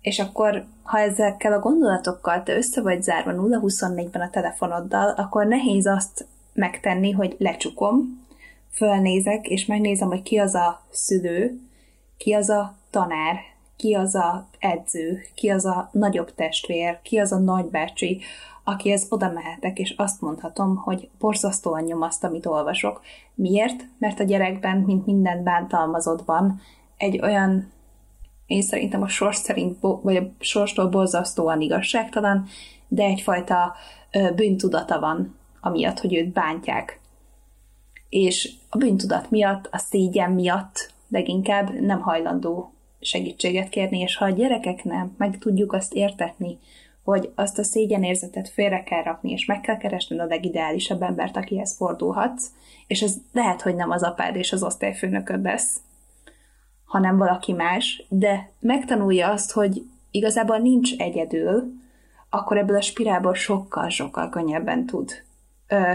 [0.00, 5.86] és akkor, ha ezekkel a gondolatokkal te össze vagy zárva 0-24-ben a telefonoddal, akkor nehéz
[5.86, 8.24] azt megtenni, hogy lecsukom,
[8.72, 11.60] fölnézek, és megnézem, hogy ki az a szülő,
[12.16, 13.36] ki az a tanár,
[13.82, 18.20] ki az a edző, ki az a nagyobb testvér, ki az a nagybácsi,
[18.64, 23.00] akihez oda mehetek, és azt mondhatom, hogy borzasztóan nyom azt, amit olvasok.
[23.34, 23.84] Miért?
[23.98, 26.60] Mert a gyerekben, mint minden bántalmazottban,
[26.96, 27.72] egy olyan,
[28.46, 32.46] én szerintem a sors szerint, vagy a sorstól borzasztóan igazságtalan,
[32.88, 33.74] de egyfajta
[34.34, 37.00] bűntudata van, amiatt, hogy őt bántják.
[38.08, 42.71] És a bűntudat miatt, a szégyen miatt leginkább nem hajlandó
[43.02, 46.58] segítséget kérni, és ha a gyerekek nem, meg tudjuk azt értetni,
[47.04, 51.76] hogy azt a szégyenérzetet félre kell rakni, és meg kell keresned a legideálisabb embert, akihez
[51.76, 52.50] fordulhatsz,
[52.86, 55.80] és ez lehet, hogy nem az apád és az osztályfőnököd lesz,
[56.84, 61.72] hanem valaki más, de megtanulja azt, hogy igazából nincs egyedül,
[62.30, 65.22] akkor ebből a spirálból sokkal-sokkal könnyebben tud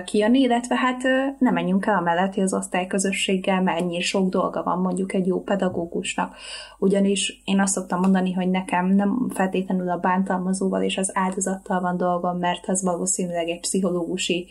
[0.06, 1.04] kijönni, illetve hát
[1.40, 6.36] nem menjünk el amellett, hogy az osztályközösséggel mennyi sok dolga van mondjuk egy jó pedagógusnak.
[6.78, 11.98] Ugyanis én azt szoktam mondani, hogy nekem nem feltétlenül a bántalmazóval és az áldozattal van
[11.98, 14.48] dolgom, mert az valószínűleg egy pszichológusi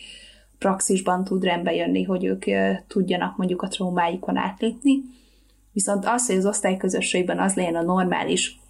[0.59, 2.45] praxisban tud rendbe jönni, hogy ők
[2.87, 5.03] tudjanak mondjuk a traumáikon átlépni.
[5.72, 8.61] Viszont az, hogy az osztályközösségben az legyen a normális,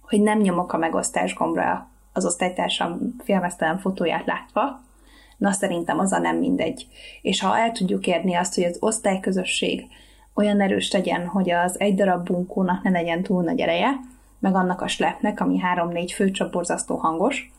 [0.00, 4.80] hogy nem nyomok a megosztás gombra az osztálytársam félmeztelen fotóját látva,
[5.40, 6.86] na szerintem az a nem mindegy.
[7.22, 9.86] És ha el tudjuk érni azt, hogy az osztályközösség
[10.34, 14.00] olyan erős legyen, hogy az egy darab bunkónak ne legyen túl nagy ereje,
[14.38, 17.52] meg annak a slepnek, ami három-négy főcsaporzasztó hangos,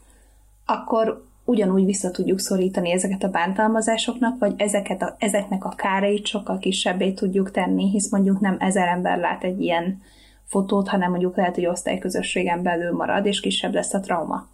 [0.66, 6.58] akkor ugyanúgy vissza tudjuk szorítani ezeket a bántalmazásoknak, vagy ezeket a, ezeknek a kárait sokkal
[6.58, 10.02] kisebbé tudjuk tenni, hisz mondjuk nem ezer ember lát egy ilyen
[10.46, 14.48] fotót, hanem mondjuk lehet, hogy osztályközösségen belül marad, és kisebb lesz a trauma.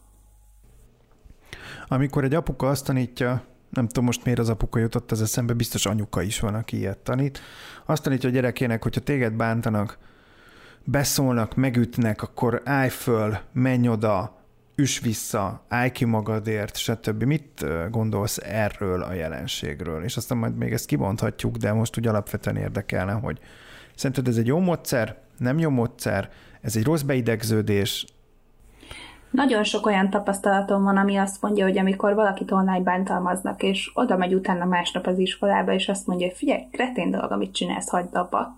[1.87, 5.85] Amikor egy apuka azt tanítja, nem tudom most miért az apuka jutott az eszembe, biztos
[5.85, 7.39] anyuka is van, aki ilyet tanít.
[7.85, 9.97] Azt tanítja a gyerekének, hogyha téged bántanak,
[10.83, 14.35] beszólnak, megütnek, akkor állj föl, menj oda,
[14.75, 17.23] üs vissza, állj ki magadért, stb.
[17.23, 20.03] Mit gondolsz erről a jelenségről?
[20.03, 23.39] És aztán majd még ezt kibonthatjuk, de most úgy alapvetően érdekelne, hogy
[23.95, 26.31] szerinted ez egy jó módszer, nem jó módszer,
[26.61, 28.05] ez egy rossz beidegződés,
[29.31, 34.17] nagyon sok olyan tapasztalatom van, ami azt mondja, hogy amikor valakit online bántalmaznak, és oda
[34.17, 38.15] megy utána másnap az iskolába, és azt mondja, hogy figyelj, kretén dolog, amit csinálsz, hagyd
[38.15, 38.57] abba.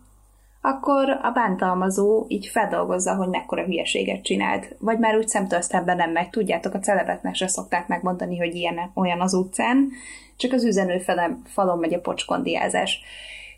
[0.62, 4.76] Akkor a bántalmazó így feldolgozza, hogy mekkora hülyeséget csinált.
[4.80, 6.30] Vagy már úgy szemtől szemben nem megy.
[6.30, 9.90] Tudjátok, a celebetnek se szokták megmondani, hogy ilyen olyan az utcán,
[10.38, 11.04] csak az üzenő
[11.44, 13.02] falon megy a pocskondiázás.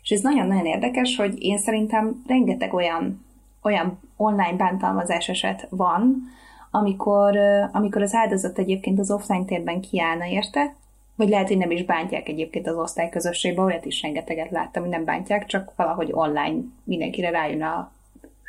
[0.02, 3.24] És ez nagyon-nagyon érdekes, hogy én szerintem rengeteg olyan,
[3.62, 6.30] olyan online bántalmazás eset van,
[6.74, 7.36] amikor,
[7.72, 10.74] amikor az áldozat egyébként az offline térben kiállna érte,
[11.16, 15.04] vagy lehet, hogy nem is bántják egyébként az osztályközösségbe, olyat is rengeteget láttam, hogy nem
[15.04, 17.92] bántják, csak valahogy online mindenkire rájön a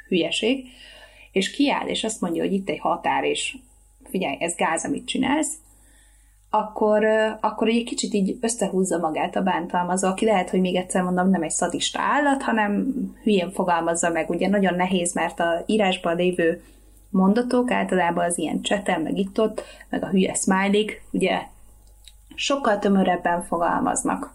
[0.08, 0.66] hülyeség,
[1.32, 3.58] és kiáll, és azt mondja, hogy itt egy határ, és
[4.10, 5.54] figyelj, ez gáz, amit csinálsz,
[6.50, 7.06] akkor,
[7.42, 11.44] akkor egy kicsit így összehúzza magát a bántalmazó, aki lehet, hogy még egyszer mondom, nem
[11.44, 12.94] egy szadista állat, hanem
[13.24, 14.30] hülyén fogalmazza meg.
[14.30, 16.64] Ugye nagyon nehéz, mert a írásban lévő
[17.14, 21.42] mondatok, általában az ilyen csetel, meg itt-ott, meg a hülye smiley ugye
[22.36, 24.34] sokkal tömörebben fogalmaznak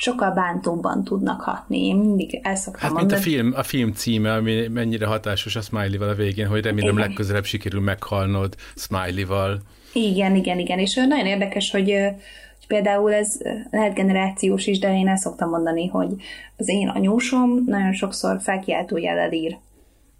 [0.00, 1.86] sokkal bántóbban tudnak hatni.
[1.86, 3.12] Én mindig el szoktam hát, mondani.
[3.12, 6.96] mint a film, a film címe, ami mennyire hatásos a smiley a végén, hogy remélem
[6.96, 7.08] igen.
[7.08, 9.60] legközelebb sikerül meghalnod smiley-val.
[9.92, 13.38] Igen, igen, igen, és nagyon érdekes, hogy, hogy például ez
[13.70, 16.08] lehet generációs is, de én el szoktam mondani, hogy
[16.56, 19.56] az én anyósom nagyon sokszor felkiáltó jellel ír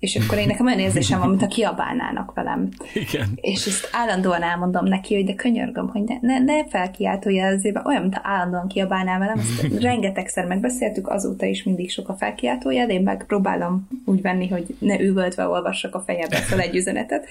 [0.00, 2.68] és akkor én nekem olyan érzésem van, mint a kiabálnának velem.
[2.94, 3.28] Igen.
[3.34, 8.14] És ezt állandóan elmondom neki, hogy de könyörgöm, hogy ne, ne, ne felkiáltójelzébe, olyan, mint
[8.14, 13.88] ha állandóan kiabálnál velem, ezt rengetegszer megbeszéltük, azóta is mindig sok a felkiáltójel, én megpróbálom
[14.04, 17.26] úgy venni, hogy ne üvöltve olvassak a fejembe fel egy üzenetet.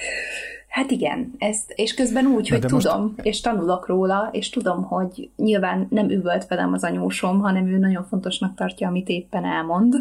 [0.67, 3.27] Hát igen, ezt, és közben úgy, hogy tudom, most...
[3.27, 8.05] és tanulok róla, és tudom, hogy nyilván nem üvölt velem az anyósom, hanem ő nagyon
[8.09, 9.95] fontosnak tartja, amit éppen elmond,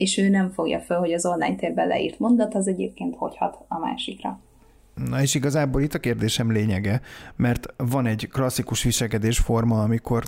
[0.00, 3.64] és ő nem fogja föl, hogy az online térben leírt mondat, az egyébként hogy hat
[3.68, 4.40] a másikra.
[4.94, 7.00] Na és igazából itt a kérdésem lényege,
[7.36, 10.24] mert van egy klasszikus viselkedésforma, amikor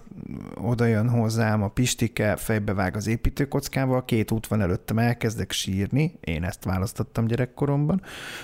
[0.63, 6.45] oda jön hozzám a pistike, fejbevág az építőkockával, két út van előttem, elkezdek sírni, én
[6.45, 8.03] ezt választottam gyerekkoromban.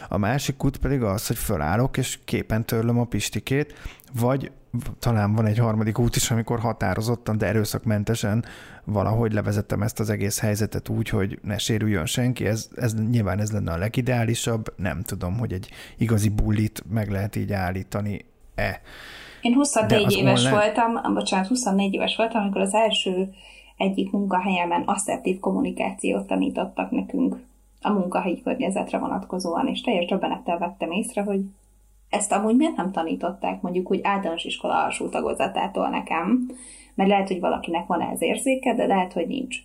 [0.09, 3.75] A másik út pedig az, hogy fölállok és képen törlöm a pistikét,
[4.21, 4.51] vagy
[4.99, 8.45] talán van egy harmadik út is, amikor határozottan, de erőszakmentesen
[8.85, 12.47] valahogy levezettem ezt az egész helyzetet úgy, hogy ne sérüljön senki.
[12.47, 14.73] Ez, ez nyilván ez lenne a legideálisabb.
[14.77, 18.81] Nem tudom, hogy egy igazi bullit meg lehet így állítani-e.
[19.41, 20.57] Én 24 éves online...
[20.57, 23.31] voltam, bocsánat, 24 éves voltam, amikor az első
[23.77, 27.37] egyik munkahelyemen asszertív kommunikációt tanítottak nekünk
[27.81, 31.41] a munkahelyi környezetre vonatkozóan, és teljes döbbenettel vettem észre, hogy
[32.11, 36.51] ezt amúgy miért nem tanították mondjuk úgy általános iskola alsó tagozatától nekem,
[36.95, 39.57] mert lehet, hogy valakinek van ez érzéke, de lehet, hogy nincs.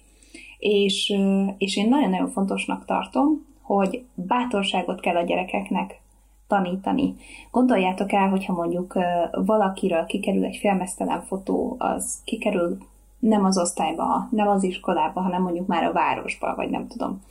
[0.58, 1.14] És,
[1.58, 6.02] és én nagyon-nagyon fontosnak tartom, hogy bátorságot kell a gyerekeknek
[6.48, 7.16] tanítani.
[7.52, 8.98] Gondoljátok el, hogyha mondjuk
[9.32, 12.78] valakiről kikerül egy filmesztelen fotó, az kikerül
[13.20, 17.22] nem az osztályba, nem az iskolába, hanem mondjuk már a városba, vagy nem tudom.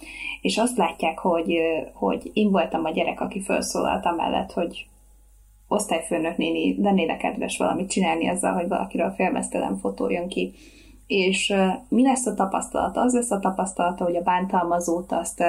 [0.40, 1.58] És azt látják, hogy,
[1.92, 4.86] hogy én voltam a gyerek, aki felszólalt mellett, hogy
[5.72, 10.52] osztályfőnök néni lennének kedves valamit csinálni azzal, hogy valakiről félmeztelen fotó jön ki.
[11.06, 11.54] És
[11.88, 13.00] mi lesz a tapasztalata?
[13.00, 15.44] Az lesz a tapasztalata, hogy a bántalmazót azt,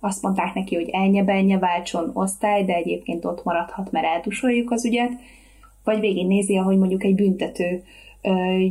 [0.00, 5.12] azt mondták neki, hogy elnye váltson osztály, de egyébként ott maradhat, mert eltusoljuk az ügyet,
[5.84, 7.82] vagy végig nézi, ahogy mondjuk egy büntető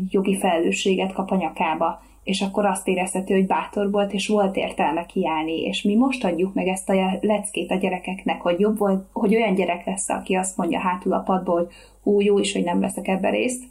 [0.10, 5.06] jogi felelősséget kap a nyakába, és akkor azt érezhető, hogy bátor volt, és volt értelme
[5.06, 9.36] kiállni, és mi most adjuk meg ezt a leckét a gyerekeknek, hogy jobb volt, hogy
[9.36, 11.70] olyan gyerek lesz, aki azt mondja hátul a padból,
[12.04, 13.64] hogy jó is, hogy nem veszek ebbe részt,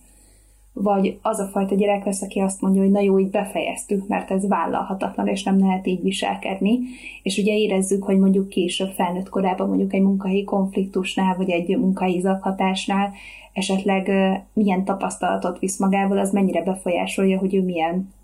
[0.73, 4.31] vagy az a fajta gyerek lesz, aki azt mondja, hogy na jó, így befejeztük, mert
[4.31, 6.79] ez vállalhatatlan, és nem lehet így viselkedni.
[7.23, 12.21] És ugye érezzük, hogy mondjuk később felnőtt korában mondjuk egy munkahelyi konfliktusnál, vagy egy munkahelyi
[12.21, 13.13] zakhatásnál
[13.53, 14.11] esetleg
[14.53, 18.17] milyen tapasztalatot visz magával, az mennyire befolyásolja, hogy ő milyen,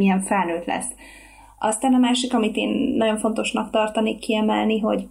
[0.00, 0.88] milyen felnőtt lesz.
[1.58, 5.08] Aztán a másik, amit én nagyon fontosnak tartanék kiemelni, hogy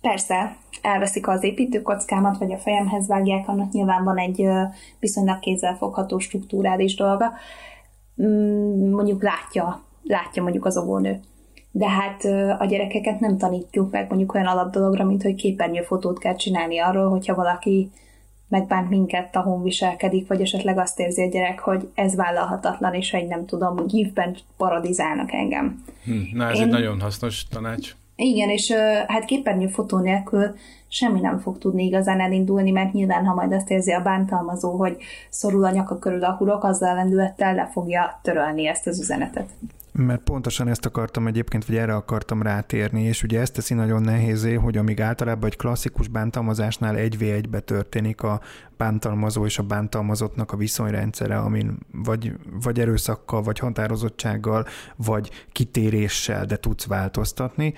[0.00, 4.48] persze elveszik az építőkockámat, vagy a fejemhez vágják, annak nyilván van egy
[5.00, 7.32] viszonylag kézzelfogható struktúrális dolga.
[8.22, 11.20] Mm, mondjuk látja, látja mondjuk az óvónő.
[11.70, 12.24] De hát
[12.60, 17.34] a gyerekeket nem tanítjuk meg mondjuk olyan alapdologra, mint hogy képernyőfotót kell csinálni arról, hogyha
[17.34, 17.90] valaki
[18.54, 23.26] megbánt minket, tahon viselkedik, vagy esetleg azt érzi a gyerek, hogy ez vállalhatatlan, és hogy
[23.26, 25.84] nem tudom, gívben paradizálnak engem.
[26.04, 26.62] Hm, na, ez Én...
[26.62, 27.94] egy nagyon hasznos tanács.
[28.16, 28.72] Igen, és
[29.06, 30.54] hát képernyő fotó nélkül
[30.88, 34.96] semmi nem fog tudni igazán elindulni, mert nyilván, ha majd azt érzi a bántalmazó, hogy
[35.28, 39.48] szorul a nyaka körül a hurok, azzal lendülettel le fogja törölni ezt az üzenetet.
[39.98, 44.54] Mert pontosan ezt akartam egyébként, vagy erre akartam rátérni, és ugye ezt teszi nagyon nehézé,
[44.54, 48.40] hogy amíg általában egy klasszikus bántalmazásnál egy v egybe történik a
[48.76, 52.32] bántalmazó és a bántalmazottnak a viszonyrendszere, amin vagy,
[52.62, 54.66] vagy erőszakkal, vagy határozottsággal,
[54.96, 57.74] vagy kitéréssel, de tudsz változtatni,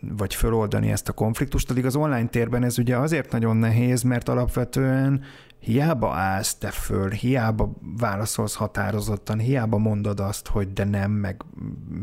[0.00, 4.28] vagy föloldani ezt a konfliktust, addig az online térben ez ugye azért nagyon nehéz, mert
[4.28, 5.22] alapvetően
[5.62, 11.42] hiába állsz te föl, hiába válaszolsz határozottan, hiába mondod azt, hogy de nem, meg,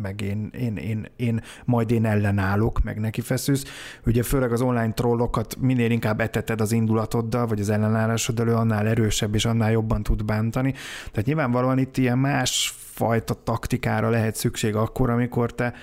[0.02, 3.64] meg én, én, én, én, majd én ellenállok, meg neki feszülsz.
[4.06, 8.88] Ugye főleg az online trollokat minél inkább eteted az indulatoddal, vagy az ellenállásoddal, ő annál
[8.88, 10.74] erősebb és annál jobban tud bántani.
[11.12, 15.74] Tehát nyilvánvalóan itt ilyen más fajta taktikára lehet szükség akkor, amikor te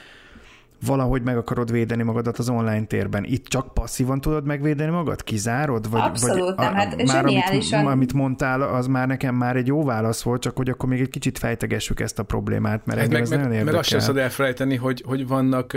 [0.84, 3.24] valahogy meg akarod védeni magadat az online térben.
[3.24, 5.22] Itt csak passzívan tudod megvédeni magad?
[5.22, 5.90] Kizárod?
[5.90, 7.78] Vagy, Abszolút vagy nem, hát már zseniálisan.
[7.78, 11.00] Amit, amit mondtál, az már nekem már egy jó válasz volt, csak hogy akkor még
[11.00, 13.72] egy kicsit fejtegessük ezt a problémát, mert hát meg, ez meg, nagyon érdekel.
[13.72, 15.76] Meg azt sem szabad elfelejteni, hogy, hogy vannak,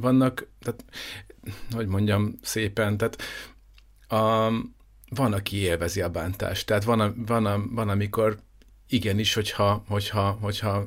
[0.00, 0.84] vannak tehát,
[1.70, 3.16] hogy mondjam szépen, tehát
[4.08, 4.50] a,
[5.14, 6.66] van, aki élvezi a bántást.
[6.66, 8.36] Tehát van, a, van, a, van amikor
[8.90, 10.86] igenis, hogyha, hogyha, hogyha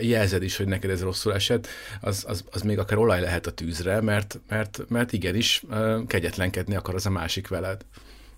[0.00, 1.66] jelzed is, hogy neked ez rosszul esett,
[2.00, 5.64] az, az, az még akár olaj lehet a tűzre, mert, mert, mert igenis
[6.06, 7.80] kegyetlenkedni akar az a másik veled.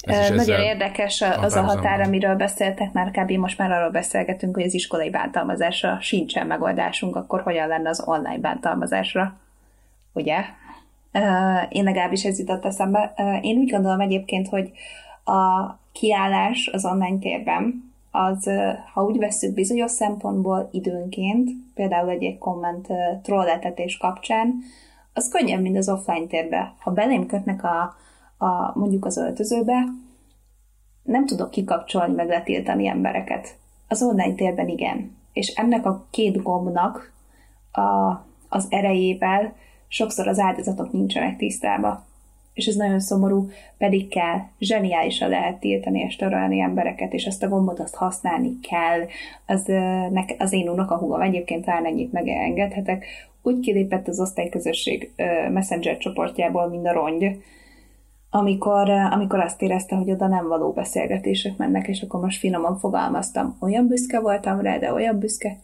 [0.01, 3.31] Ez Nagyon érdekes az a határ, amiről beszéltek, már kb.
[3.31, 8.39] most már arról beszélgetünk, hogy az iskolai bántalmazásra sincsen megoldásunk, akkor hogyan lenne az online
[8.39, 9.41] bántalmazásra?
[10.13, 10.45] Ugye?
[11.69, 13.15] Én legalábbis ez jutott eszembe.
[13.43, 14.71] Én úgy gondolom egyébként, hogy
[15.25, 17.86] a kiállás az online térben,
[18.17, 18.51] az,
[18.93, 22.87] ha úgy veszük bizonyos szempontból időnként, például egy-egy komment
[23.23, 24.55] trolletetés kapcsán,
[25.13, 26.75] az könnyebb, mint az offline térbe.
[26.79, 27.97] Ha belém kötnek a,
[28.45, 29.85] a, mondjuk az öltözőbe,
[31.03, 33.57] nem tudok kikapcsolni, meg letiltani embereket.
[33.89, 35.17] Az online térben igen.
[35.33, 37.13] És ennek a két gombnak
[37.73, 38.13] a,
[38.49, 39.55] az erejével
[39.89, 42.05] sokszor az áldozatok nincsenek tisztában
[42.57, 47.49] és ez nagyon szomorú, pedig kell, zseniálisan lehet tiltani és törölni embereket, és ezt a
[47.49, 49.01] gombot azt használni kell.
[49.47, 49.73] Az,
[50.39, 53.05] az én unokahúgom egyébként talán ennyit megengedhetek,
[53.43, 55.11] úgy kilépett az osztályközösség
[55.53, 57.43] Messenger csoportjából, mint a rongy,
[58.31, 63.57] amikor, amikor azt érezte, hogy oda nem való beszélgetések mennek, és akkor most finoman fogalmaztam.
[63.61, 65.57] Olyan büszke voltam rá, de olyan büszke.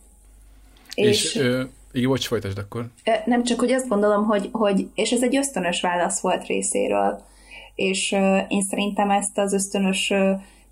[0.95, 1.49] És, és
[1.93, 2.87] igen, bocs, folytasd akkor.
[3.25, 7.23] Nem csak, hogy azt gondolom, hogy, hogy és ez egy ösztönös válasz volt részéről,
[7.75, 8.13] és
[8.49, 10.13] én szerintem ezt az ösztönös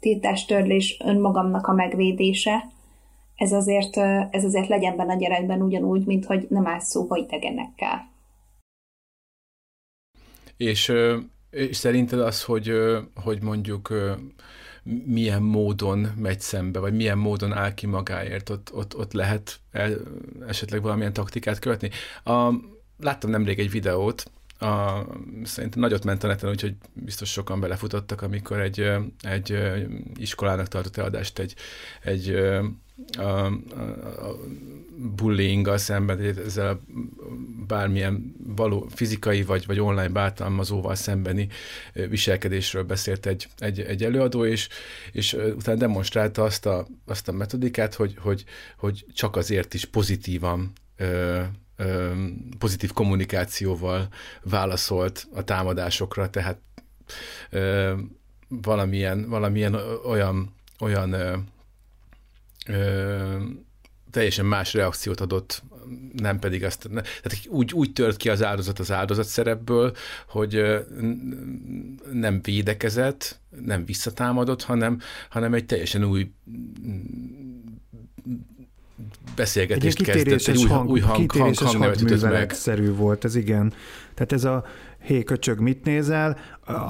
[0.01, 2.68] tiltástörlés önmagamnak a megvédése,
[3.41, 3.97] ez azért,
[4.31, 8.09] ez azért legyen benne a gyerekben ugyanúgy, mint hogy nem áll szóba idegenekkel.
[10.57, 10.93] És,
[11.51, 12.73] és szerinted az, hogy,
[13.25, 13.93] hogy mondjuk
[15.05, 19.61] milyen módon megy szembe, vagy milyen módon áll ki magáért, ott, ott, ott lehet
[20.47, 21.91] esetleg valamilyen taktikát követni.
[22.24, 22.53] A,
[22.99, 25.01] láttam nemrég egy videót, a,
[25.45, 29.59] szerintem nagyot ment a neten, úgyhogy biztos sokan belefutottak, amikor egy, egy
[30.14, 31.55] iskolának tartott eladást egy,
[32.03, 32.41] egy
[33.19, 33.51] a, a,
[34.29, 34.37] a
[35.17, 36.81] bullyinggal szemben, ezzel a
[37.67, 41.49] bármilyen való fizikai vagy, vagy online bántalmazóval szembeni
[41.93, 44.69] viselkedésről beszélt egy, egy, egy előadó, és,
[45.13, 48.45] és utána demonstrálta azt a, azt a metodikát, hogy, hogy,
[48.77, 51.41] hogy csak azért is pozitívan ö,
[51.77, 52.11] ö,
[52.59, 54.09] pozitív kommunikációval
[54.43, 56.59] válaszolt a támadásokra, tehát
[57.51, 57.93] ö,
[58.49, 59.75] valamilyen, valamilyen
[60.05, 61.15] olyan, olyan
[62.67, 63.37] ö, ö,
[64.11, 65.63] teljesen más reakciót adott,
[66.13, 69.97] nem pedig azt, ne, tehát úgy, úgy tört ki az áldozat az áldozat szerepből,
[70.29, 70.65] hogy
[72.13, 76.31] nem védekezett, nem visszatámadott, hanem, hanem egy teljesen új
[79.37, 82.53] beszélgetést egy kezdett, egy új, hang, új hang, hang, hangnevet meg.
[82.53, 83.73] szerű volt ez, igen.
[84.15, 84.65] Tehát ez a
[85.01, 86.39] hé, köcsög, mit nézel?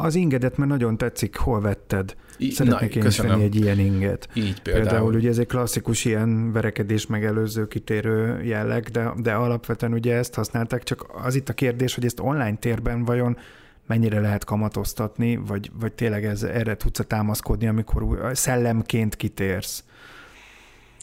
[0.00, 2.16] Az ingedet mert nagyon tetszik, hol vetted?
[2.50, 4.28] Szeretnék én is venni egy ilyen inget.
[4.34, 4.86] Így például.
[4.86, 10.34] Például ugye ez egy klasszikus ilyen verekedés megelőző kitérő jelleg, de, de alapvetően ugye ezt
[10.34, 13.36] használták, csak az itt a kérdés, hogy ezt online térben vajon
[13.86, 19.84] mennyire lehet kamatoztatni, vagy, vagy tényleg ez, erre tudsz támaszkodni, amikor szellemként kitérsz.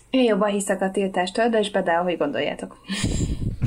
[0.09, 2.77] Én jobban hiszek a tiltástól, de is például, hogy gondoljátok.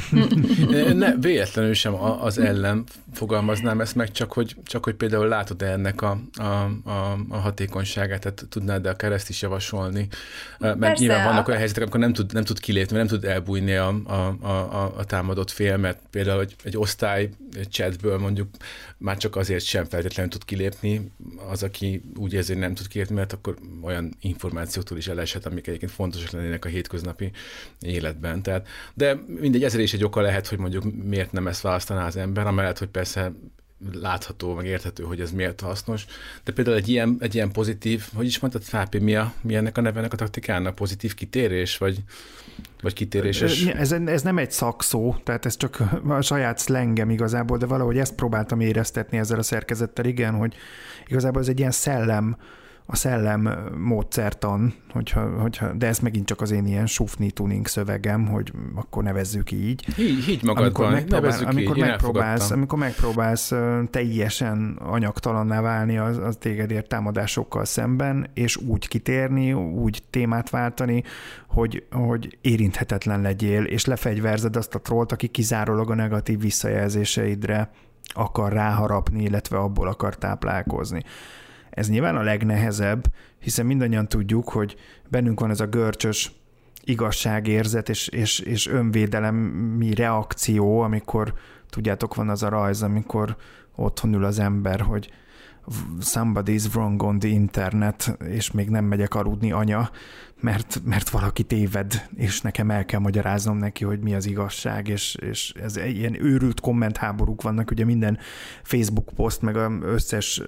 [0.94, 6.02] ne, véletlenül sem az ellen fogalmaznám ezt meg, csak hogy, csak hogy például látod-e ennek
[6.02, 6.44] a, a,
[6.84, 10.08] a, a hatékonyságát, tehát tudnád de a ezt is javasolni.
[10.58, 13.74] Mert Persze, nyilván vannak olyan helyzetek, amikor nem tud, nem tud kilépni, nem tud elbújni
[13.74, 14.12] a, a,
[14.42, 17.28] a, a támadott fél, mert például egy, egy osztály
[17.58, 18.48] egy chatből mondjuk
[19.00, 21.10] már csak azért sem feltétlenül tud kilépni,
[21.50, 25.66] az, aki úgy érzi, hogy nem tud kilépni, mert akkor olyan információtól is eleshet, amik
[25.66, 27.30] egyébként fontosak lennének a hétköznapi
[27.80, 28.42] életben.
[28.42, 32.16] Tehát, de mindegy, ezért is egy oka lehet, hogy mondjuk miért nem ezt választaná az
[32.16, 33.32] ember, amellett, hogy persze
[33.92, 36.04] látható, meg érthető, hogy ez miért hasznos.
[36.44, 39.78] De például egy ilyen, egy ilyen pozitív, hogy is mondtad, Fápi, mi, a, mi ennek
[39.78, 40.74] a nevenek a taktikának?
[40.74, 41.98] Pozitív kitérés, vagy,
[42.82, 43.64] vagy kitéréses?
[43.64, 45.78] Ez, ez nem egy szakszó, tehát ez csak
[46.08, 50.54] a saját szlengem igazából, de valahogy ezt próbáltam éreztetni ezzel a szerkezettel, igen, hogy
[51.06, 52.36] igazából ez egy ilyen szellem,
[52.92, 58.26] a szellem módszertan, hogyha, hogyha, de ez megint csak az én ilyen sufni tuning szövegem,
[58.26, 59.86] hogy akkor nevezzük így.
[59.98, 63.52] Így, így magadban, amikor megpróbál, amikor így, megpróbálsz, amikor megpróbálsz
[63.90, 71.02] teljesen anyagtalanná válni az, az tégedért támadásokkal szemben, és úgy kitérni, úgy témát váltani,
[71.48, 77.70] hogy, hogy érinthetetlen legyél, és lefegyverzed azt a trollt, aki kizárólag a negatív visszajelzéseidre
[78.02, 81.04] akar ráharapni, illetve abból akar táplálkozni.
[81.80, 83.04] Ez nyilván a legnehezebb,
[83.38, 84.76] hiszen mindannyian tudjuk, hogy
[85.08, 86.32] bennünk van ez a görcsös
[86.84, 91.34] igazságérzet és, és, és önvédelemi reakció, amikor
[91.70, 93.36] tudjátok, van az a rajz, amikor
[93.74, 95.10] otthon ül az ember, hogy
[96.00, 99.90] somebody's wrong on the internet, és még nem megyek aludni, anya,
[100.40, 105.14] mert, mert valaki téved, és nekem el kell magyaráznom neki, hogy mi az igazság, és,
[105.14, 108.18] és ez ilyen őrült kommentháborúk vannak, ugye minden
[108.62, 110.42] Facebook poszt, meg az összes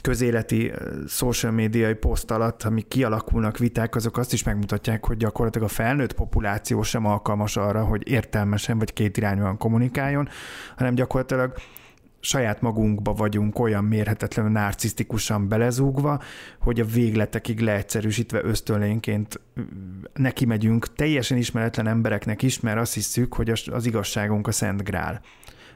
[0.00, 0.72] közéleti
[1.08, 6.12] social médiai poszt alatt, amik kialakulnak viták, azok azt is megmutatják, hogy gyakorlatilag a felnőtt
[6.12, 10.28] populáció sem alkalmas arra, hogy értelmesen vagy kétirányúan kommunikáljon,
[10.76, 11.54] hanem gyakorlatilag
[12.20, 16.22] saját magunkba vagyunk olyan mérhetetlenül narcisztikusan belezúgva,
[16.60, 19.40] hogy a végletekig leegyszerűsítve ösztönlénként
[20.14, 25.20] neki megyünk teljesen ismeretlen embereknek is, mert azt hiszük, hogy az igazságunk a szent grál.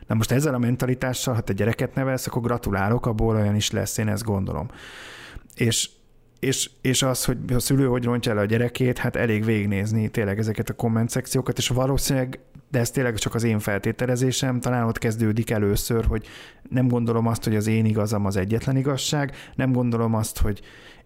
[0.06, 3.98] Na most ezzel a mentalitással, ha te gyereket nevelsz, akkor gratulálok, abból olyan is lesz,
[3.98, 4.70] én ezt gondolom.
[5.54, 5.90] És
[6.44, 10.38] és, és az, hogy a szülő hogy rontja el a gyerekét, hát elég végignézni tényleg
[10.38, 12.38] ezeket a komment szekciókat, és valószínűleg,
[12.70, 16.26] de ez tényleg csak az én feltételezésem, talán ott kezdődik először, hogy
[16.68, 20.60] nem gondolom azt, hogy az én igazam az egyetlen igazság, nem gondolom azt, hogy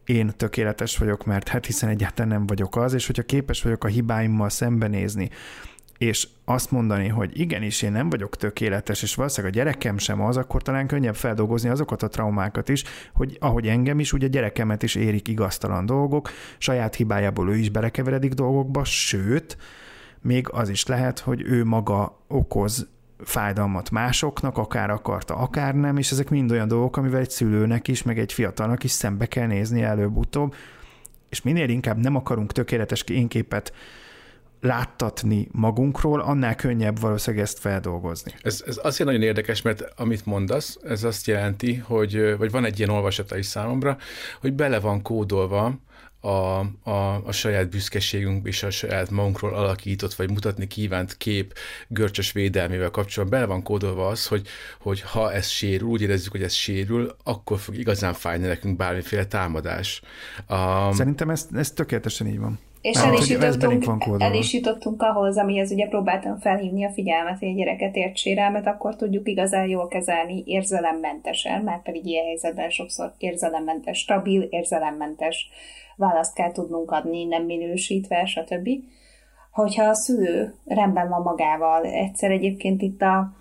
[0.04, 3.88] én tökéletes vagyok, mert hát hiszen egyáltalán nem vagyok az, és hogyha képes vagyok a
[3.88, 5.30] hibáimmal szembenézni,
[5.98, 10.36] és azt mondani, hogy igenis én nem vagyok tökéletes, és valószínűleg a gyerekem sem az,
[10.36, 12.84] akkor talán könnyebb feldolgozni azokat a traumákat is,
[13.14, 18.32] hogy ahogy engem is, ugye gyerekemet is érik igaztalan dolgok, saját hibájából ő is belekeveredik
[18.32, 19.56] dolgokba, sőt,
[20.22, 22.88] még az is lehet, hogy ő maga okoz
[23.18, 28.02] fájdalmat másoknak, akár akarta, akár nem, és ezek mind olyan dolgok, amivel egy szülőnek is,
[28.02, 30.54] meg egy fiatalnak is szembe kell nézni előbb-utóbb,
[31.28, 33.72] és minél inkább nem akarunk tökéletes énképet
[34.60, 38.34] láttatni magunkról, annál könnyebb valószínűleg ezt feldolgozni.
[38.42, 42.78] Ez, ez azért nagyon érdekes, mert amit mondasz, ez azt jelenti, hogy, vagy van egy
[42.78, 43.96] ilyen olvasata is számomra,
[44.40, 45.78] hogy bele van kódolva
[46.20, 46.58] a,
[46.90, 51.54] a, a saját büszkeségünk és a saját magunkról alakított, vagy mutatni kívánt kép
[51.88, 54.46] görcsös védelmével kapcsolatban bele van kódolva az, hogy,
[54.80, 59.26] hogy ha ez sérül, úgy érezzük, hogy ez sérül, akkor fog igazán fájni nekünk bármiféle
[59.26, 60.02] támadás.
[60.48, 62.58] Um, Szerintem ez, ez tökéletesen így van.
[62.88, 67.48] És el is, jutottunk, el is jutottunk ahhoz, amihez ugye próbáltam felhívni a figyelmet, hogy
[67.48, 73.12] a gyereket ért sérelmet, akkor tudjuk igazán jól kezelni érzelemmentesen, mert pedig ilyen helyzetben sokszor
[73.18, 75.48] érzelemmentes, stabil, érzelemmentes
[75.96, 78.68] választ kell tudnunk adni, nem minősítve, stb.
[79.50, 83.36] Hogyha a szülő rendben van magával, egyszer egyébként itt a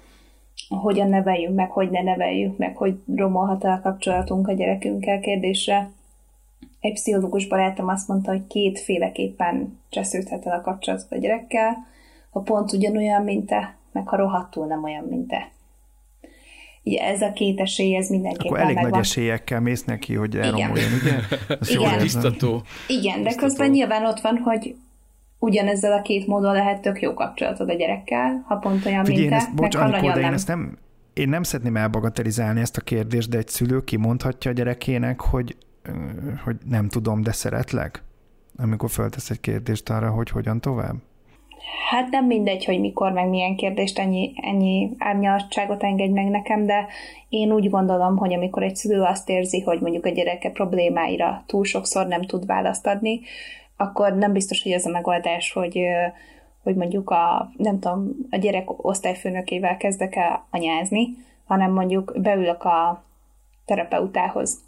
[0.70, 5.91] hogyan neveljünk meg, hogy ne neveljük meg, hogy romolhat a kapcsolatunk a gyerekünkkel kérdésre,
[6.80, 11.75] egy pszichológus barátom azt mondta, hogy kétféleképpen csesződhet el a kapcsolatot a gyerekkel,
[12.30, 15.51] ha pont ugyanolyan, mint te, meg ha rohadtul nem olyan, mint te.
[16.84, 18.91] Ugye ez a két esély, ez mindenképpen Akkor elég megvan.
[18.91, 21.15] nagy esélyekkel mész neki, hogy elromoljon, ugye?
[21.59, 21.99] Ez Igen.
[22.01, 22.61] Biztató.
[22.88, 24.75] Igen, de közben nyilván ott van, hogy
[25.39, 29.39] ugyanezzel a két módon lehet tök jó kapcsolatod a gyerekkel, ha pont olyan, Figyelj, mint
[29.39, 30.23] te, ezt, bocs, meg ha nagyon nem.
[30.23, 30.78] Én ezt nem
[31.13, 35.55] én nem szeretném elbagatelizálni ezt a kérdést, de egy szülő kimondhatja a gyerekének, hogy
[36.44, 38.04] hogy nem tudom, de szeretlek?
[38.58, 40.96] Amikor föltesz egy kérdést arra, hogy hogyan tovább?
[41.90, 46.88] Hát nem mindegy, hogy mikor, meg milyen kérdést ennyi, ennyi árnyalatságot engedj meg nekem, de
[47.30, 51.66] én úgy gondolom, hogy amikor egy szülő azt érzi, hogy mondjuk a gyereke problémáira túl
[51.66, 53.20] sokszor nem tud választ adni,
[53.78, 55.80] akkor nem biztos, hogy ez a megoldás, hogy,
[56.64, 61.08] hogy mondjuk a, nem tudom, a gyerek osztályfőnökével kezdek el anyázni,
[61.46, 63.04] hanem mondjuk beülök a
[63.66, 64.60] terapeutához,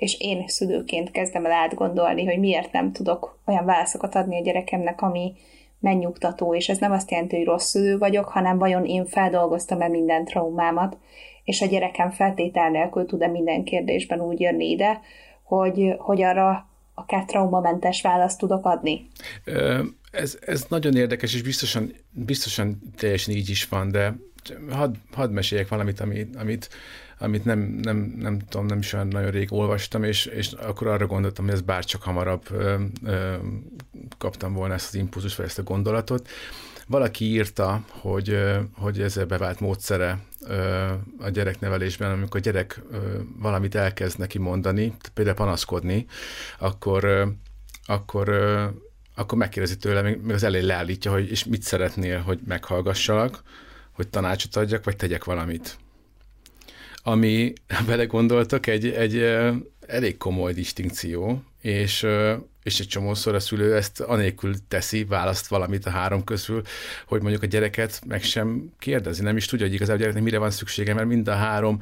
[0.00, 5.02] és én szülőként kezdem el átgondolni, hogy miért nem tudok olyan válaszokat adni a gyerekemnek,
[5.02, 5.32] ami
[5.80, 10.24] megnyugtató, és ez nem azt jelenti, hogy rossz szülő vagyok, hanem vajon én feldolgoztam-e minden
[10.24, 10.98] traumámat,
[11.44, 15.00] és a gyerekem feltétel nélkül tud-e minden kérdésben úgy jönni ide,
[15.42, 19.06] hogy, hogy arra akár traumamentes választ tudok adni.
[20.10, 24.14] Ez, ez nagyon érdekes, és biztosan, biztosan teljesen így is van, de
[24.70, 26.68] hadd had meséljek valamit, amit, amit
[27.22, 31.06] amit nem, nem, nem tudom, nem is olyan nagyon rég olvastam, és, és akkor arra
[31.06, 32.74] gondoltam, hogy ez bárcsak hamarabb ö,
[33.04, 33.34] ö,
[34.18, 36.28] kaptam volna ezt az impulzus, vagy ezt a gondolatot.
[36.86, 38.38] Valaki írta, hogy,
[38.72, 40.18] hogy ez bevált módszere
[41.18, 42.82] a gyereknevelésben, amikor a gyerek
[43.38, 46.06] valamit elkezd neki mondani, például panaszkodni,
[46.58, 47.34] akkor,
[47.84, 48.28] akkor
[49.14, 53.42] akkor megkérdezi tőle, még az elé leállítja, hogy és mit szeretnél, hogy meghallgassalak,
[54.00, 55.78] hogy tanácsot adjak, vagy tegyek valamit.
[57.02, 57.52] Ami
[57.86, 59.16] vele gondoltak egy, egy
[59.86, 62.06] elég komoly distinkció, és,
[62.62, 66.62] és egy csomószor a szülő ezt anélkül teszi, választ valamit a három közül,
[67.06, 70.38] hogy mondjuk a gyereket meg sem kérdezi, nem is tudja, hogy igazából a gyereknek mire
[70.38, 71.80] van szüksége, mert mind a három,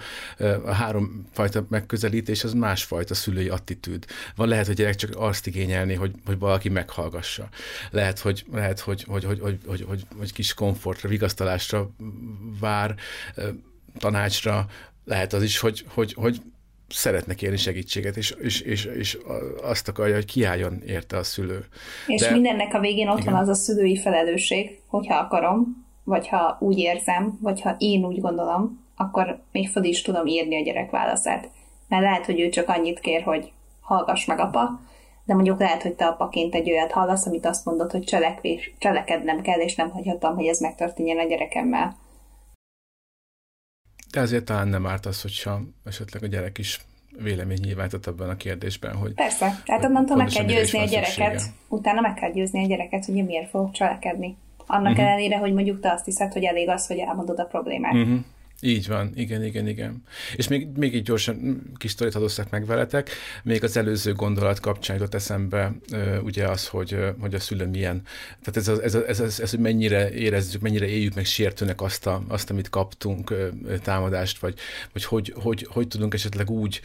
[0.64, 4.05] a három fajta megközelítés az másfajta szülői attitűd.
[4.37, 7.49] Van lehet, hogy a gyerek csak azt igényelni, hogy, hogy valaki meghallgassa.
[7.91, 11.91] Lehet, hogy, lehet, hogy, hogy, hogy, hogy, hogy, hogy, hogy kis komfortra, vigasztalásra
[12.61, 12.95] vár,
[13.99, 14.66] tanácsra,
[15.05, 16.41] lehet az is, hogy, hogy, hogy
[16.89, 19.18] szeretne kérni segítséget, és, és, és, és
[19.62, 21.64] azt akarja, hogy kiálljon érte a szülő.
[22.07, 23.32] És De, mindennek a végén ott igen.
[23.32, 28.20] van az a szülői felelősség, hogyha akarom, vagy ha úgy érzem, vagy ha én úgy
[28.20, 31.51] gondolom, akkor még fel is tudom írni a gyerek válaszát.
[31.89, 34.80] Mert lehet, hogy ő csak annyit kér, hogy hallgass meg apa,
[35.24, 39.41] de mondjuk lehet, hogy te apaként egy olyat hallasz, amit azt mondod, hogy cselekvés, cselekednem
[39.41, 41.97] kell, és nem hagyhatom, hogy ez megtörténjen a gyerekemmel.
[44.11, 46.81] De azért talán nem árt az, hogyha esetleg a gyerek is
[47.23, 49.15] vélemény nyilvántott abban a kérdésben, hogy...
[49.15, 51.53] Persze, tehát onnantól meg kell győzni a gyereket, szüksége.
[51.69, 54.37] utána meg kell győzni a gyereket, hogy miért fog cselekedni.
[54.67, 55.07] Annak uh-huh.
[55.07, 57.93] ellenére, hogy mondjuk te azt hiszed, hogy elég az, hogy elmondod a problémát.
[57.93, 58.19] Uh-huh.
[58.61, 60.03] Így van, igen, igen, igen.
[60.37, 63.11] És még, még egy gyorsan kis sztorit adóztak meg veletek,
[63.43, 65.73] még az előző gondolat kapcsán jutott eszembe
[66.23, 68.03] ugye az, hogy, hogy a szülő milyen,
[68.43, 72.07] tehát ez, ez, ez, ez, ez, ez, hogy mennyire érezzük, mennyire éljük meg sértőnek azt,
[72.07, 73.35] a, azt amit kaptunk,
[73.83, 74.55] támadást, vagy,
[74.93, 76.81] vagy hogy, hogy, hogy tudunk esetleg úgy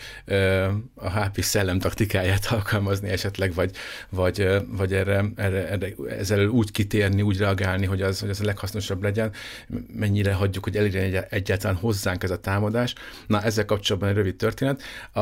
[0.94, 3.72] a HP szellem taktikáját alkalmazni esetleg, vagy,
[4.10, 8.46] vagy, vagy erre, erre, erre ezzel úgy kitérni, úgy reagálni, hogy az, hogy az a
[8.46, 9.32] leghasznosabb legyen,
[9.96, 12.94] mennyire hagyjuk, hogy elérjen egy, egyáltalán egyáltalán hozzánk ez a támadás.
[13.28, 14.82] Na, ezzel kapcsolatban egy rövid történet.
[15.14, 15.20] A,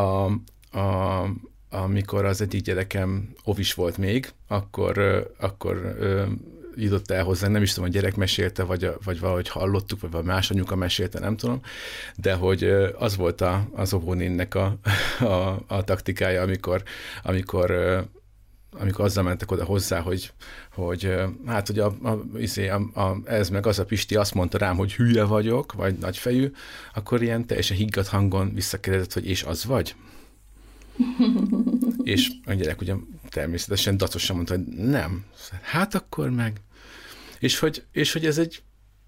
[0.77, 1.25] a,
[1.69, 4.97] amikor az egyik gyerekem ovis volt még, akkor,
[5.39, 5.97] akkor
[6.75, 10.51] jutott el hozzá, nem is tudom, a gyerek mesélte, vagy, vagy valahogy hallottuk, vagy más
[10.51, 11.61] anyuka mesélte, nem tudom,
[12.15, 12.63] de hogy
[12.97, 14.77] az volt a, az óvónénnek a,
[15.19, 16.83] a, a taktikája, amikor,
[17.23, 17.71] amikor
[18.79, 20.31] amikor azzal mentek oda hozzá, hogy,
[20.71, 21.13] hogy
[21.45, 24.77] hát, hogy a, a, izé, a, a, ez meg az a Pisti azt mondta rám,
[24.77, 26.51] hogy hülye vagyok, vagy nagyfejű,
[26.93, 29.95] akkor ilyen teljesen higgadt hangon visszakérdezett, hogy és az vagy?
[32.03, 32.93] és a gyerek ugye
[33.29, 35.25] természetesen dacosan mondta, hogy nem.
[35.61, 36.61] Hát akkor meg.
[37.39, 38.61] És hogy, és hogy ez egy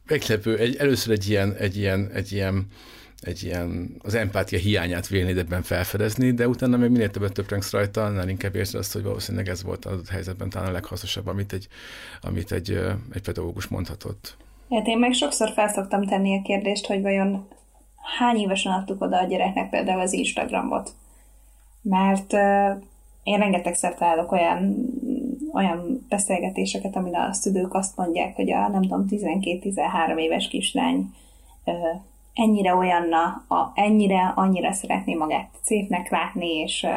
[0.06, 2.68] meglepő, egy, először egy ilyen, egy ilyen, egy ilyen
[3.24, 8.04] egy ilyen, az empátia hiányát vélnéd ebben felfedezni, de utána még minél többet töprengsz rajta,
[8.04, 11.68] annál inkább érzed azt, hogy valószínűleg ez volt az helyzetben talán a leghasznosabb, amit egy,
[12.22, 12.70] amit egy,
[13.14, 14.38] egy pedagógus mondhatott.
[14.70, 17.48] Hát én meg sokszor felszoktam tenni a kérdést, hogy vajon
[18.20, 20.92] hány évesen adtuk oda a gyereknek például az Instagramot.
[21.82, 22.84] Mert uh,
[23.24, 24.76] én rengetegszer találok olyan,
[25.54, 31.14] olyan beszélgetéseket, amin a szülők azt mondják, hogy a nem tudom, 12-13 éves kislány
[31.66, 31.74] uh,
[32.34, 36.88] ennyire olyanna, a, ennyire, annyira szeretné magát szépnek látni, és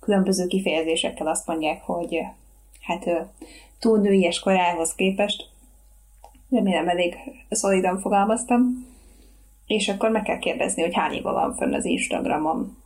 [0.00, 2.20] különböző kifejezésekkel azt mondják, hogy
[2.80, 3.18] hát uh,
[3.78, 5.48] túl nőies korához képest,
[6.50, 7.16] remélem elég
[7.50, 8.86] szolidan fogalmaztam,
[9.66, 12.76] és akkor meg kell kérdezni, hogy hány éve van fönn az Instagramon.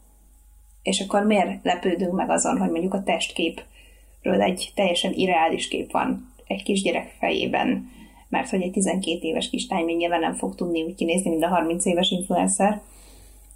[0.82, 6.32] És akkor miért lepődünk meg azon, hogy mondjuk a testképről egy teljesen irreális kép van
[6.46, 7.90] egy kisgyerek fejében,
[8.32, 11.48] mert hogy egy 12 éves kislány még nyilván nem fog tudni úgy kinézni, mint a
[11.48, 12.80] 30 éves influencer,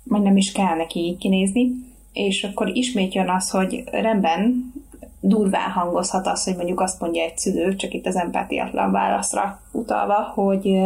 [0.03, 1.71] majd nem is kell neki így kinézni,
[2.13, 4.73] és akkor ismét jön az, hogy rendben,
[5.21, 10.33] durván hangozhat az, hogy mondjuk azt mondja egy szülő, csak itt az empátiatlan válaszra utalva,
[10.35, 10.81] hogy,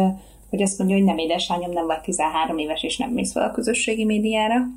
[0.49, 3.51] hogy azt mondja, hogy nem édesanyám, nem vagy 13 éves, és nem mész fel a
[3.51, 4.67] közösségi médiára,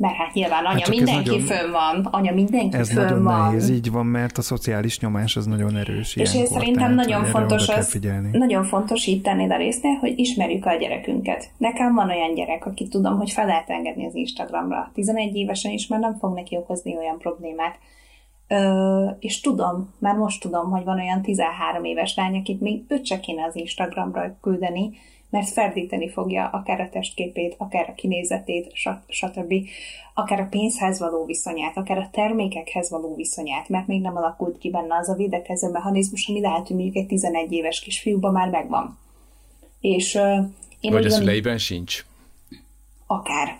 [0.00, 3.46] mert hát nyilván anya hát mindenki nagyon, fönn van, anya mindenki ez fönn nagyon van.
[3.46, 6.16] nehéz, így van, mert a szociális nyomás az nagyon erős.
[6.16, 7.98] És én szerintem nagyon fontos az,
[8.32, 11.50] nagyon fontos itt tenni a résznél, hogy ismerjük a gyerekünket.
[11.56, 14.90] Nekem van olyan gyerek, aki tudom, hogy fel lehet engedni az Instagramra.
[14.94, 17.78] 11 évesen is már nem fog neki okozni olyan problémát.
[18.48, 23.06] Ö, és tudom, már most tudom, hogy van olyan 13 éves lány, akit még őt
[23.06, 24.90] se kéne az Instagramra küldeni,
[25.30, 28.72] mert ferdíteni fogja akár a testképét, akár a kinézetét,
[29.08, 29.54] stb.
[30.14, 34.70] akár a pénzhez való viszonyát, akár a termékekhez való viszonyát, mert még nem alakult ki
[34.70, 38.98] benne az a védekező mechanizmus, ami lehet, hogy mondjuk egy 11 éves kisfiúban már megvan.
[39.80, 40.46] És uh,
[40.80, 42.04] én Vagy a szüleiben sincs.
[43.06, 43.58] Akár.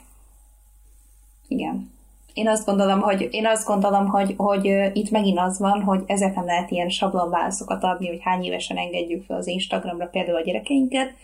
[1.49, 1.91] Igen.
[2.33, 6.35] Én azt gondolom, hogy, én azt gondolom, hogy, hogy itt megint az van, hogy ezért
[6.35, 11.15] nem lehet ilyen sablonválaszokat adni, hogy hány évesen engedjük fel az Instagramra például a gyerekeinket,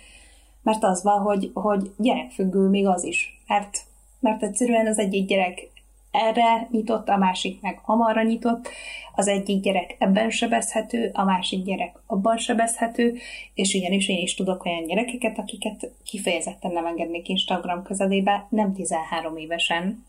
[0.67, 3.41] mert az van, hogy, hogy gyerekfüggő még az is.
[3.47, 3.79] Mert,
[4.21, 5.71] mert egyszerűen az egyik gyerek
[6.11, 8.69] erre nyitott, a másik meg amarra nyitott,
[9.15, 13.17] az egyik gyerek ebben sebezhető, a másik gyerek abban sebezhető,
[13.55, 19.37] és ugyanis én is tudok olyan gyerekeket, akiket kifejezetten nem engednék Instagram közelébe, nem 13
[19.37, 20.05] évesen,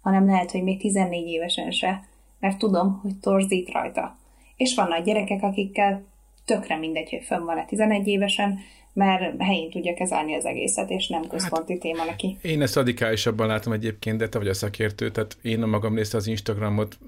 [0.00, 2.04] hanem lehet, hogy még 14 évesen se,
[2.40, 4.16] mert tudom, hogy torzít rajta.
[4.56, 6.04] És vannak gyerekek, akikkel
[6.44, 8.58] tökre mindegy, hogy fönn van-e 11 évesen,
[8.92, 12.36] mert helyén tudja kezelni az egészet, és nem központi hát, téma neki.
[12.42, 16.16] Én ezt radikálisabban látom egyébként, de te vagy a szakértő, tehát én a magam nézte
[16.16, 16.98] az Instagramot,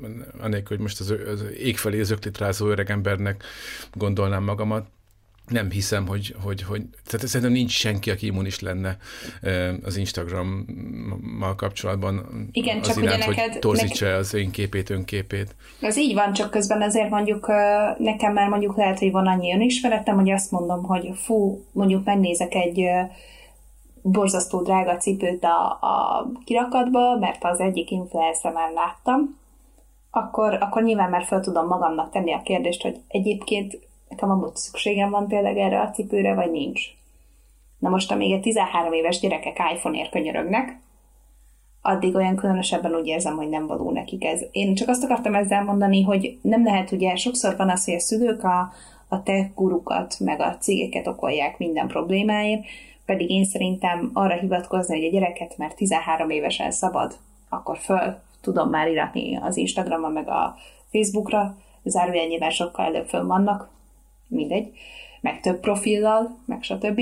[0.40, 3.44] anélkül, hogy most az, az ég felé zöglit öregembernek
[3.92, 4.86] gondolnám magamat,
[5.48, 8.96] nem hiszem, hogy, hogy, hogy tehát szerintem nincs senki, aki immunis lenne
[9.84, 14.90] az Instagrammal kapcsolatban Igen, az csak iránt, ugye neked, hogy torzítsa neked, az én képét,
[14.90, 15.54] önképét.
[15.80, 17.46] Az így van, csak közben azért mondjuk
[17.98, 22.54] nekem már mondjuk lehet, hogy van annyi önismeretem, hogy azt mondom, hogy fú, mondjuk megnézek
[22.54, 22.84] egy
[24.02, 29.38] borzasztó drága cipőt a, a kirakatba, mert az egyik influencer már láttam,
[30.10, 33.78] akkor, akkor nyilván már fel tudom magamnak tenni a kérdést, hogy egyébként
[34.14, 36.82] nekem amúgy szükségem van tényleg erre a cipőre, vagy nincs.
[37.78, 40.78] Na most, amíg egy 13 éves gyerekek iPhone-ért könyörögnek,
[41.82, 44.42] addig olyan különösebben úgy érzem, hogy nem való nekik ez.
[44.50, 48.00] Én csak azt akartam ezzel mondani, hogy nem lehet, ugye sokszor van az, hogy a
[48.00, 48.72] szülők a,
[49.08, 52.64] a te gurukat, meg a cégeket okolják minden problémáért,
[53.06, 57.16] pedig én szerintem arra hivatkozni, hogy a gyereket mert 13 évesen szabad,
[57.48, 60.56] akkor föl tudom már iratni az Instagramon, meg a
[60.92, 63.72] Facebookra, zárójel nyilván sokkal előbb föl vannak,
[64.34, 64.72] mindegy,
[65.20, 67.00] meg több profillal, meg stb.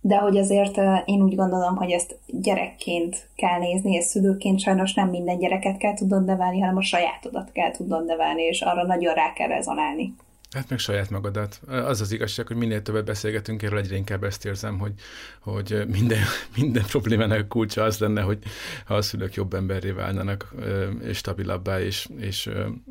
[0.00, 5.08] De hogy azért én úgy gondolom, hogy ezt gyerekként kell nézni, és szülőként sajnos nem
[5.08, 9.32] minden gyereket kell tudnod nevelni, hanem a sajátodat kell tudnod nevelni, és arra nagyon rá
[9.32, 10.14] kell rezonálni.
[10.56, 11.60] Hát meg saját magadat.
[11.66, 14.92] Az az igazság, hogy minél többet beszélgetünk erről, egyre inkább ezt érzem, hogy,
[15.40, 16.18] hogy minden,
[16.56, 18.38] minden problémának a kulcsa az lenne, hogy
[18.84, 20.54] ha a szülők jobb emberré válnának,
[21.02, 22.50] és stabilabbá, és, és,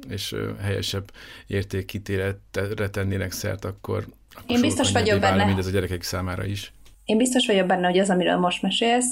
[0.10, 1.12] és helyesebb
[1.48, 5.46] értékítéletre tennének szert, akkor, akkor Én biztos vagyok benne.
[5.46, 6.74] Mindez a gyerekek számára is.
[7.06, 9.12] Én biztos vagyok benne, hogy az, amiről most mesélsz,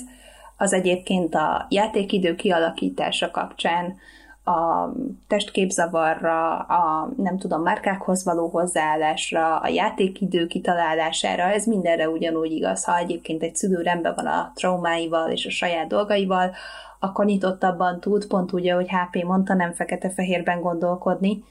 [0.57, 3.95] az egyébként a játékidő kialakítása kapcsán
[4.43, 4.91] a
[5.27, 12.83] testképzavarra, a nem tudom, márkákhoz való hozzáállásra, a játékidő kitalálására, ez mindenre ugyanúgy igaz.
[12.83, 16.51] Ha egyébként egy szülő rendben van a traumáival és a saját dolgaival,
[16.99, 21.43] akkor nyitottabban tud, pont úgy, ahogy HP mondta, nem fekete-fehérben gondolkodni,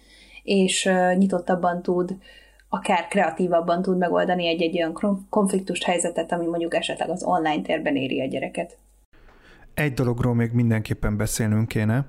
[0.42, 2.16] és nyitottabban tud,
[2.68, 8.20] akár kreatívabban tud megoldani egy-egy olyan konfliktust helyzetet, ami mondjuk esetleg az online térben éri
[8.20, 8.78] a gyereket.
[9.74, 12.06] Egy dologról még mindenképpen beszélnünk kéne,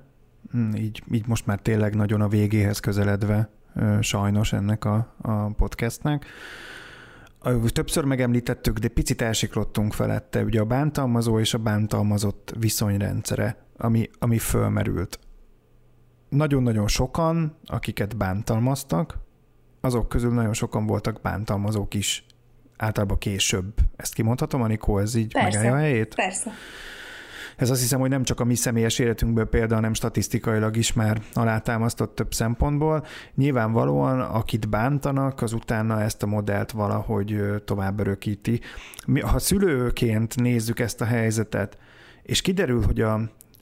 [0.75, 3.49] így, így most már tényleg nagyon a végéhez közeledve
[3.99, 6.25] sajnos ennek a, a podcastnek.
[7.67, 14.37] Többször megemlítettük, de picit elsiklottunk felette, ugye a bántalmazó és a bántalmazott viszonyrendszere, ami, ami
[14.37, 15.19] fölmerült.
[16.29, 19.17] Nagyon-nagyon sokan, akiket bántalmaztak,
[19.81, 22.25] azok közül nagyon sokan voltak bántalmazók is.
[22.77, 23.73] Általában később.
[23.95, 26.15] Ezt kimondhatom, Anikó, ez így persze, megállja a helyét?
[26.15, 26.51] Persze.
[27.57, 31.21] Ez azt hiszem, hogy nem csak a mi személyes életünkből példa, hanem statisztikailag is már
[31.33, 33.05] alátámasztott több szempontból.
[33.35, 38.59] Nyilvánvalóan, akit bántanak, az utána ezt a modellt valahogy tovább örökíti.
[39.07, 41.77] Mi, ha szülőként nézzük ezt a helyzetet,
[42.23, 43.19] és kiderül, hogy a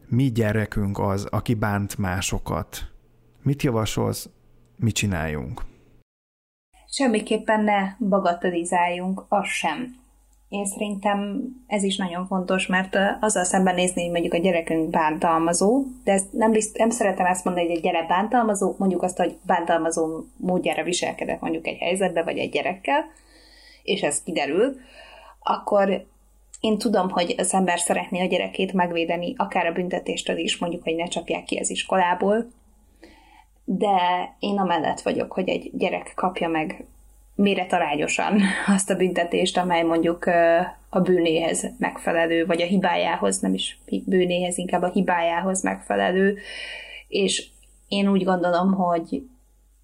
[0.08, 2.92] mi gyerekünk az, aki bánt másokat,
[3.44, 4.30] mit javasolsz,
[4.76, 5.62] mit csináljunk?
[6.88, 10.01] Semmiképpen ne bagatelizáljunk, az sem
[10.52, 15.84] én szerintem ez is nagyon fontos, mert azzal szemben nézni, hogy mondjuk a gyerekünk bántalmazó,
[16.04, 19.38] de ezt nem, bizt, nem szeretem ezt mondani, hogy egy gyerek bántalmazó, mondjuk azt, hogy
[19.45, 23.06] bántalmazó módjára viselkedett mondjuk egy helyzetbe, vagy egy gyerekkel,
[23.84, 24.76] és ez kiderül,
[25.39, 26.06] akkor
[26.60, 30.95] én tudom, hogy az ember szeretné a gyerekét megvédeni, akár a büntetéstől is, mondjuk, hogy
[30.95, 32.52] ne csapják ki az iskolából,
[33.64, 33.97] de
[34.39, 36.86] én amellett vagyok, hogy egy gyerek kapja meg
[37.42, 38.42] méretarányosan
[38.76, 40.26] azt a büntetést, amely mondjuk
[40.89, 46.38] a bűnéhez megfelelő, vagy a hibájához, nem is bűnéhez, inkább a hibájához megfelelő,
[47.08, 47.48] és
[47.88, 49.24] én úgy gondolom, hogy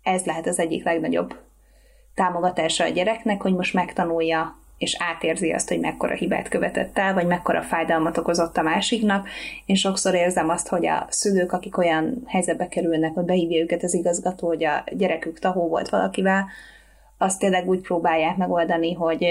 [0.03, 1.35] ez lehet az egyik legnagyobb
[2.15, 7.27] támogatása a gyereknek, hogy most megtanulja és átérzi azt, hogy mekkora hibát követett el, vagy
[7.27, 9.27] mekkora fájdalmat okozott a másiknak.
[9.65, 13.93] Én sokszor érzem azt, hogy a szülők, akik olyan helyzetbe kerülnek, hogy behívja őket az
[13.93, 16.45] igazgató, hogy a gyerekük tahó volt valakivel,
[17.17, 19.27] azt tényleg úgy próbálják megoldani, hogy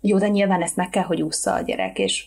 [0.00, 2.26] jó, de nyilván ezt meg kell, hogy ússza a gyerek, és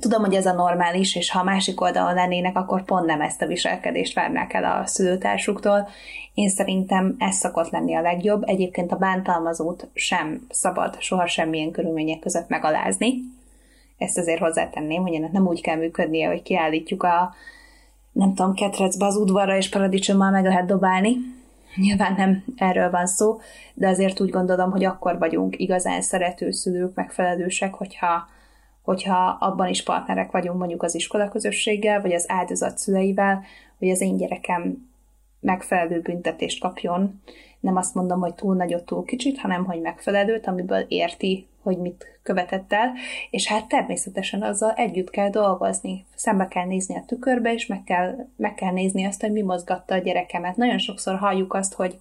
[0.00, 3.42] tudom, hogy ez a normális, és ha a másik oldalon lennének, akkor pont nem ezt
[3.42, 5.88] a viselkedést várnák el a szülőtársuktól.
[6.34, 8.42] Én szerintem ez szokott lenni a legjobb.
[8.46, 13.14] Egyébként a bántalmazót sem szabad soha semmilyen körülmények között megalázni.
[13.98, 17.34] Ezt azért hozzátenném, hogy ennek nem úgy kell működnie, hogy kiállítjuk a
[18.12, 21.16] nem tudom, ketrecbe az udvarra, és paradicsommal meg lehet dobálni,
[21.76, 23.40] Nyilván nem erről van szó,
[23.74, 28.28] de azért úgy gondolom, hogy akkor vagyunk igazán szerető szülők, megfelelősek, hogyha,
[28.82, 33.44] hogyha abban is partnerek vagyunk mondjuk az iskolaközösséggel, vagy az áldozat szüleivel,
[33.78, 34.88] hogy az én gyerekem
[35.40, 37.22] megfelelő büntetést kapjon.
[37.60, 42.20] Nem azt mondom, hogy túl nagyot, túl kicsit, hanem hogy megfelelőt, amiből érti, hogy mit
[42.22, 42.92] követett el,
[43.30, 46.06] és hát természetesen azzal együtt kell dolgozni.
[46.14, 49.94] Szembe kell nézni a tükörbe, és meg kell, meg kell nézni azt, hogy mi mozgatta
[49.94, 50.56] a gyerekemet.
[50.56, 51.98] Nagyon sokszor halljuk azt, hogy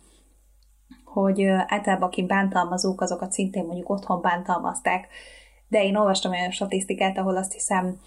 [1.03, 5.07] hogy általában akik bántalmazók, azokat szintén mondjuk otthon bántalmazták,
[5.68, 7.99] de én olvastam olyan statisztikát, ahol azt hiszem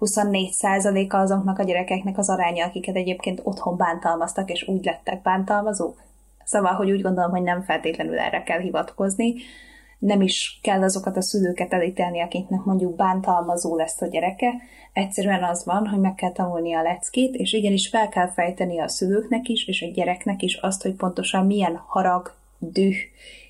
[0.00, 6.02] 24%-a azoknak a gyerekeknek az aránya, akiket egyébként otthon bántalmaztak, és úgy lettek bántalmazók.
[6.44, 9.34] Szóval, hogy úgy gondolom, hogy nem feltétlenül erre kell hivatkozni,
[10.04, 14.52] nem is kell azokat a szülőket elítélni, akiknek mondjuk bántalmazó lesz a gyereke.
[14.92, 18.88] Egyszerűen az van, hogy meg kell tanulni a leckét, és igenis fel kell fejteni a
[18.88, 22.94] szülőknek is, és a gyereknek is azt, hogy pontosan milyen harag, düh,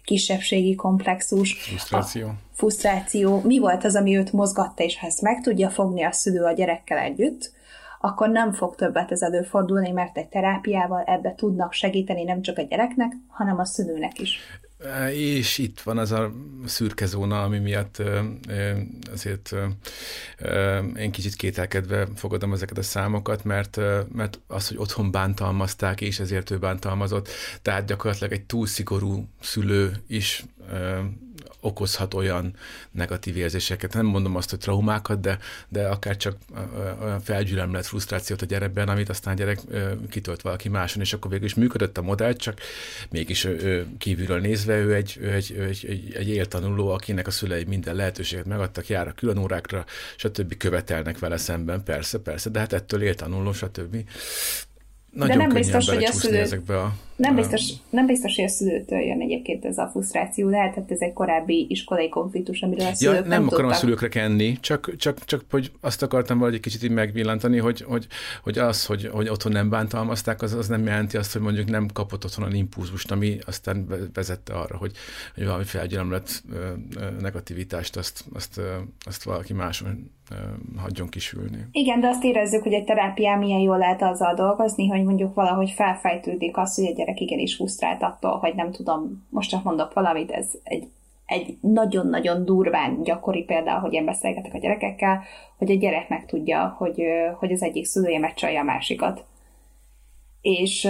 [0.04, 2.28] kisebbségi komplexus, frusztráció.
[2.52, 6.44] frusztráció, mi volt az, ami őt mozgatta, és ha ezt meg tudja fogni a szülő
[6.44, 7.52] a gyerekkel együtt,
[8.00, 12.62] akkor nem fog többet ez előfordulni, mert egy terápiával ebbe tudnak segíteni nem csak a
[12.62, 14.38] gyereknek, hanem a szülőnek is.
[15.12, 16.32] És itt van az a
[16.64, 18.02] szürke zóna, ami miatt
[19.12, 19.54] azért
[20.96, 23.80] én kicsit kételkedve fogadom ezeket a számokat, mert,
[24.12, 27.28] mert az, hogy otthon bántalmazták, és ezért ő bántalmazott,
[27.62, 30.44] tehát gyakorlatilag egy túl szigorú szülő is
[31.64, 32.54] okozhat olyan
[32.90, 33.92] negatív érzéseket.
[33.92, 35.38] Nem mondom azt, hogy traumákat, de,
[35.68, 36.36] de akár csak
[37.02, 39.60] olyan felgyülemlett frusztrációt a gyerekben, amit aztán a gyerek
[40.10, 42.60] kitölt valaki máson, és akkor végül is működött a modell, csak
[43.10, 43.48] mégis
[43.98, 48.46] kívülről nézve ő egy, ő egy, egy, egy, egy éltanuló, akinek a szülei minden lehetőséget
[48.46, 49.84] megadtak, jár a külön órákra,
[50.16, 50.56] stb.
[50.56, 53.96] követelnek vele szemben, persze, persze, de hát ettől éltanuló, stb.
[55.14, 56.38] Nagyon De nem biztos, hogy a szülő...
[56.38, 60.74] ezekbe a nem biztos, nem biztos, hogy a szülőtől jön egyébként ez a frusztráció, lehet,
[60.74, 63.76] hogy ez egy korábbi iskolai konfliktus, amiről a szülők ja, nem, nem akarom tudtak.
[63.76, 67.80] a szülőkre kenni, csak, csak, csak hogy azt akartam valahogy egy kicsit így megvillantani, hogy,
[67.80, 68.06] hogy,
[68.42, 71.88] hogy az, hogy, hogy otthon nem bántalmazták, az, az nem jelenti azt, hogy mondjuk nem
[71.92, 74.92] kapott otthon a impulzust, ami aztán vezette arra, hogy,
[75.34, 76.42] hogy valami felgyelemlett
[77.20, 78.60] negativitást azt, azt,
[79.04, 80.10] azt valaki máson
[80.76, 81.66] hagyjon kisülni.
[81.70, 85.70] Igen, de azt érezzük, hogy egy terápián milyen jól lehet azzal dolgozni, hogy mondjuk valahogy
[85.70, 90.30] felfejtődik az, hogy egy gyerek igenis frusztrált attól, hogy nem tudom, most csak mondok valamit,
[90.30, 90.88] ez egy,
[91.26, 95.22] egy nagyon-nagyon durván gyakori példa, hogy én beszélgetek a gyerekekkel,
[95.58, 97.02] hogy a gyerek meg tudja, hogy,
[97.38, 99.24] hogy az egyik szülője megcsalja a másikat.
[100.40, 100.88] És,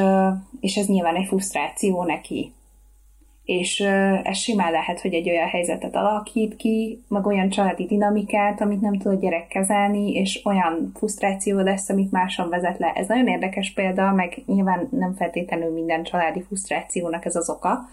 [0.60, 2.53] és ez nyilván egy frusztráció neki
[3.44, 3.80] és
[4.22, 8.98] ez simán lehet, hogy egy olyan helyzetet alakít ki, meg olyan családi dinamikát, amit nem
[8.98, 12.92] tud a gyerek kezelni, és olyan frusztráció lesz, amit máson vezet le.
[12.94, 17.88] Ez nagyon érdekes példa, meg nyilván nem feltétlenül minden családi frusztrációnak ez az oka,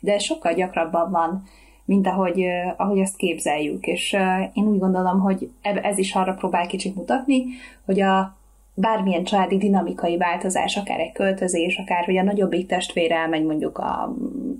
[0.00, 1.42] de sokkal gyakrabban van,
[1.84, 2.44] mint ahogy,
[2.76, 3.86] ahogy ezt képzeljük.
[3.86, 4.12] És
[4.52, 7.44] én úgy gondolom, hogy ez is arra próbál kicsit mutatni,
[7.84, 8.38] hogy a
[8.74, 14.14] bármilyen családi dinamikai változás, akár egy költözés, akár hogy a nagyobbik testvére elmegy mondjuk a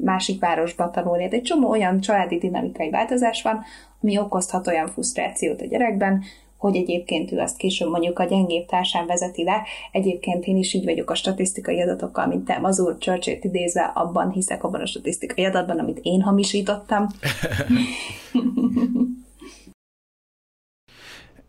[0.05, 3.63] másik városba tanulni, de egy csomó olyan családi dinamikai változás van,
[4.03, 6.23] ami okozhat olyan frusztrációt a gyerekben,
[6.57, 9.63] hogy egyébként ő azt később mondjuk a gyengébb társán vezeti le.
[9.93, 14.65] Egyébként én is így vagyok a statisztikai adatokkal, mint te, Mazur church idézve, abban hiszek
[14.65, 17.07] abban a statisztikai adatban, amit én hamisítottam.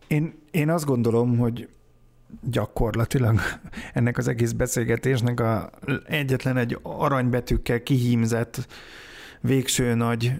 [0.08, 1.68] én, én azt gondolom, hogy
[2.40, 3.40] gyakorlatilag
[3.94, 5.70] ennek az egész beszélgetésnek a
[6.06, 8.66] egyetlen egy aranybetűkkel kihímzett
[9.42, 10.32] végső nagy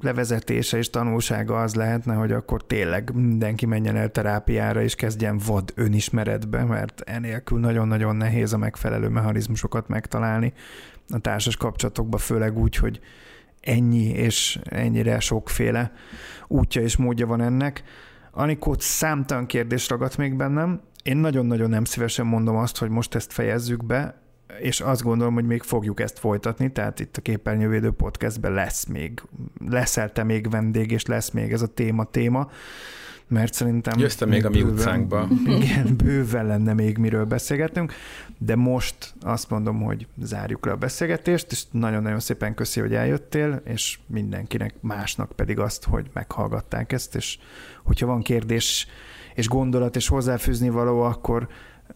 [0.00, 5.72] levezetése és tanulsága az lehetne, hogy akkor tényleg mindenki menjen el terápiára és kezdjen vad
[5.74, 10.52] önismeretbe, mert enélkül nagyon-nagyon nehéz a megfelelő mechanizmusokat megtalálni
[11.08, 13.00] a társas kapcsolatokban, főleg úgy, hogy
[13.60, 15.92] ennyi és ennyire sokféle
[16.48, 17.82] útja és módja van ennek.
[18.30, 23.32] Anikó számtalan kérdés ragadt még bennem, én nagyon-nagyon nem szívesen mondom azt, hogy most ezt
[23.32, 24.22] fejezzük be,
[24.60, 29.22] és azt gondolom, hogy még fogjuk ezt folytatni, tehát itt a Képernyővédő podcastben lesz még,
[29.68, 32.50] leszel te még vendég, és lesz még ez a téma téma,
[33.28, 33.98] mert szerintem...
[33.98, 35.28] Jössz még a mi utcánkba.
[35.58, 37.92] Igen, bőven lenne még miről beszélgetnünk,
[38.38, 43.62] de most azt mondom, hogy zárjuk le a beszélgetést, és nagyon-nagyon szépen köszi, hogy eljöttél,
[43.64, 47.38] és mindenkinek másnak pedig azt, hogy meghallgatták ezt, és
[47.82, 48.86] hogyha van kérdés,
[49.38, 51.48] és gondolat és hozzáfűzni való, akkor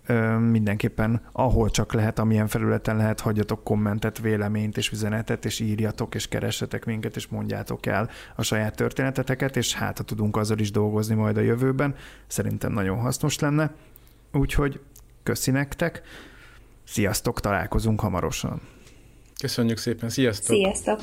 [0.06, 6.14] ö, mindenképpen ahol csak lehet, amilyen felületen lehet, hagyjatok kommentet, véleményt és üzenetet, és írjatok,
[6.14, 10.70] és keressetek minket, és mondjátok el a saját történeteteket, és hát ha tudunk azzal is
[10.70, 11.94] dolgozni majd a jövőben,
[12.26, 13.74] szerintem nagyon hasznos lenne.
[14.32, 14.80] Úgyhogy
[15.22, 16.02] köszi nektek,
[16.84, 18.60] sziasztok, találkozunk hamarosan.
[19.40, 20.56] Köszönjük szépen, sziasztok!
[20.56, 21.00] Sziasztok!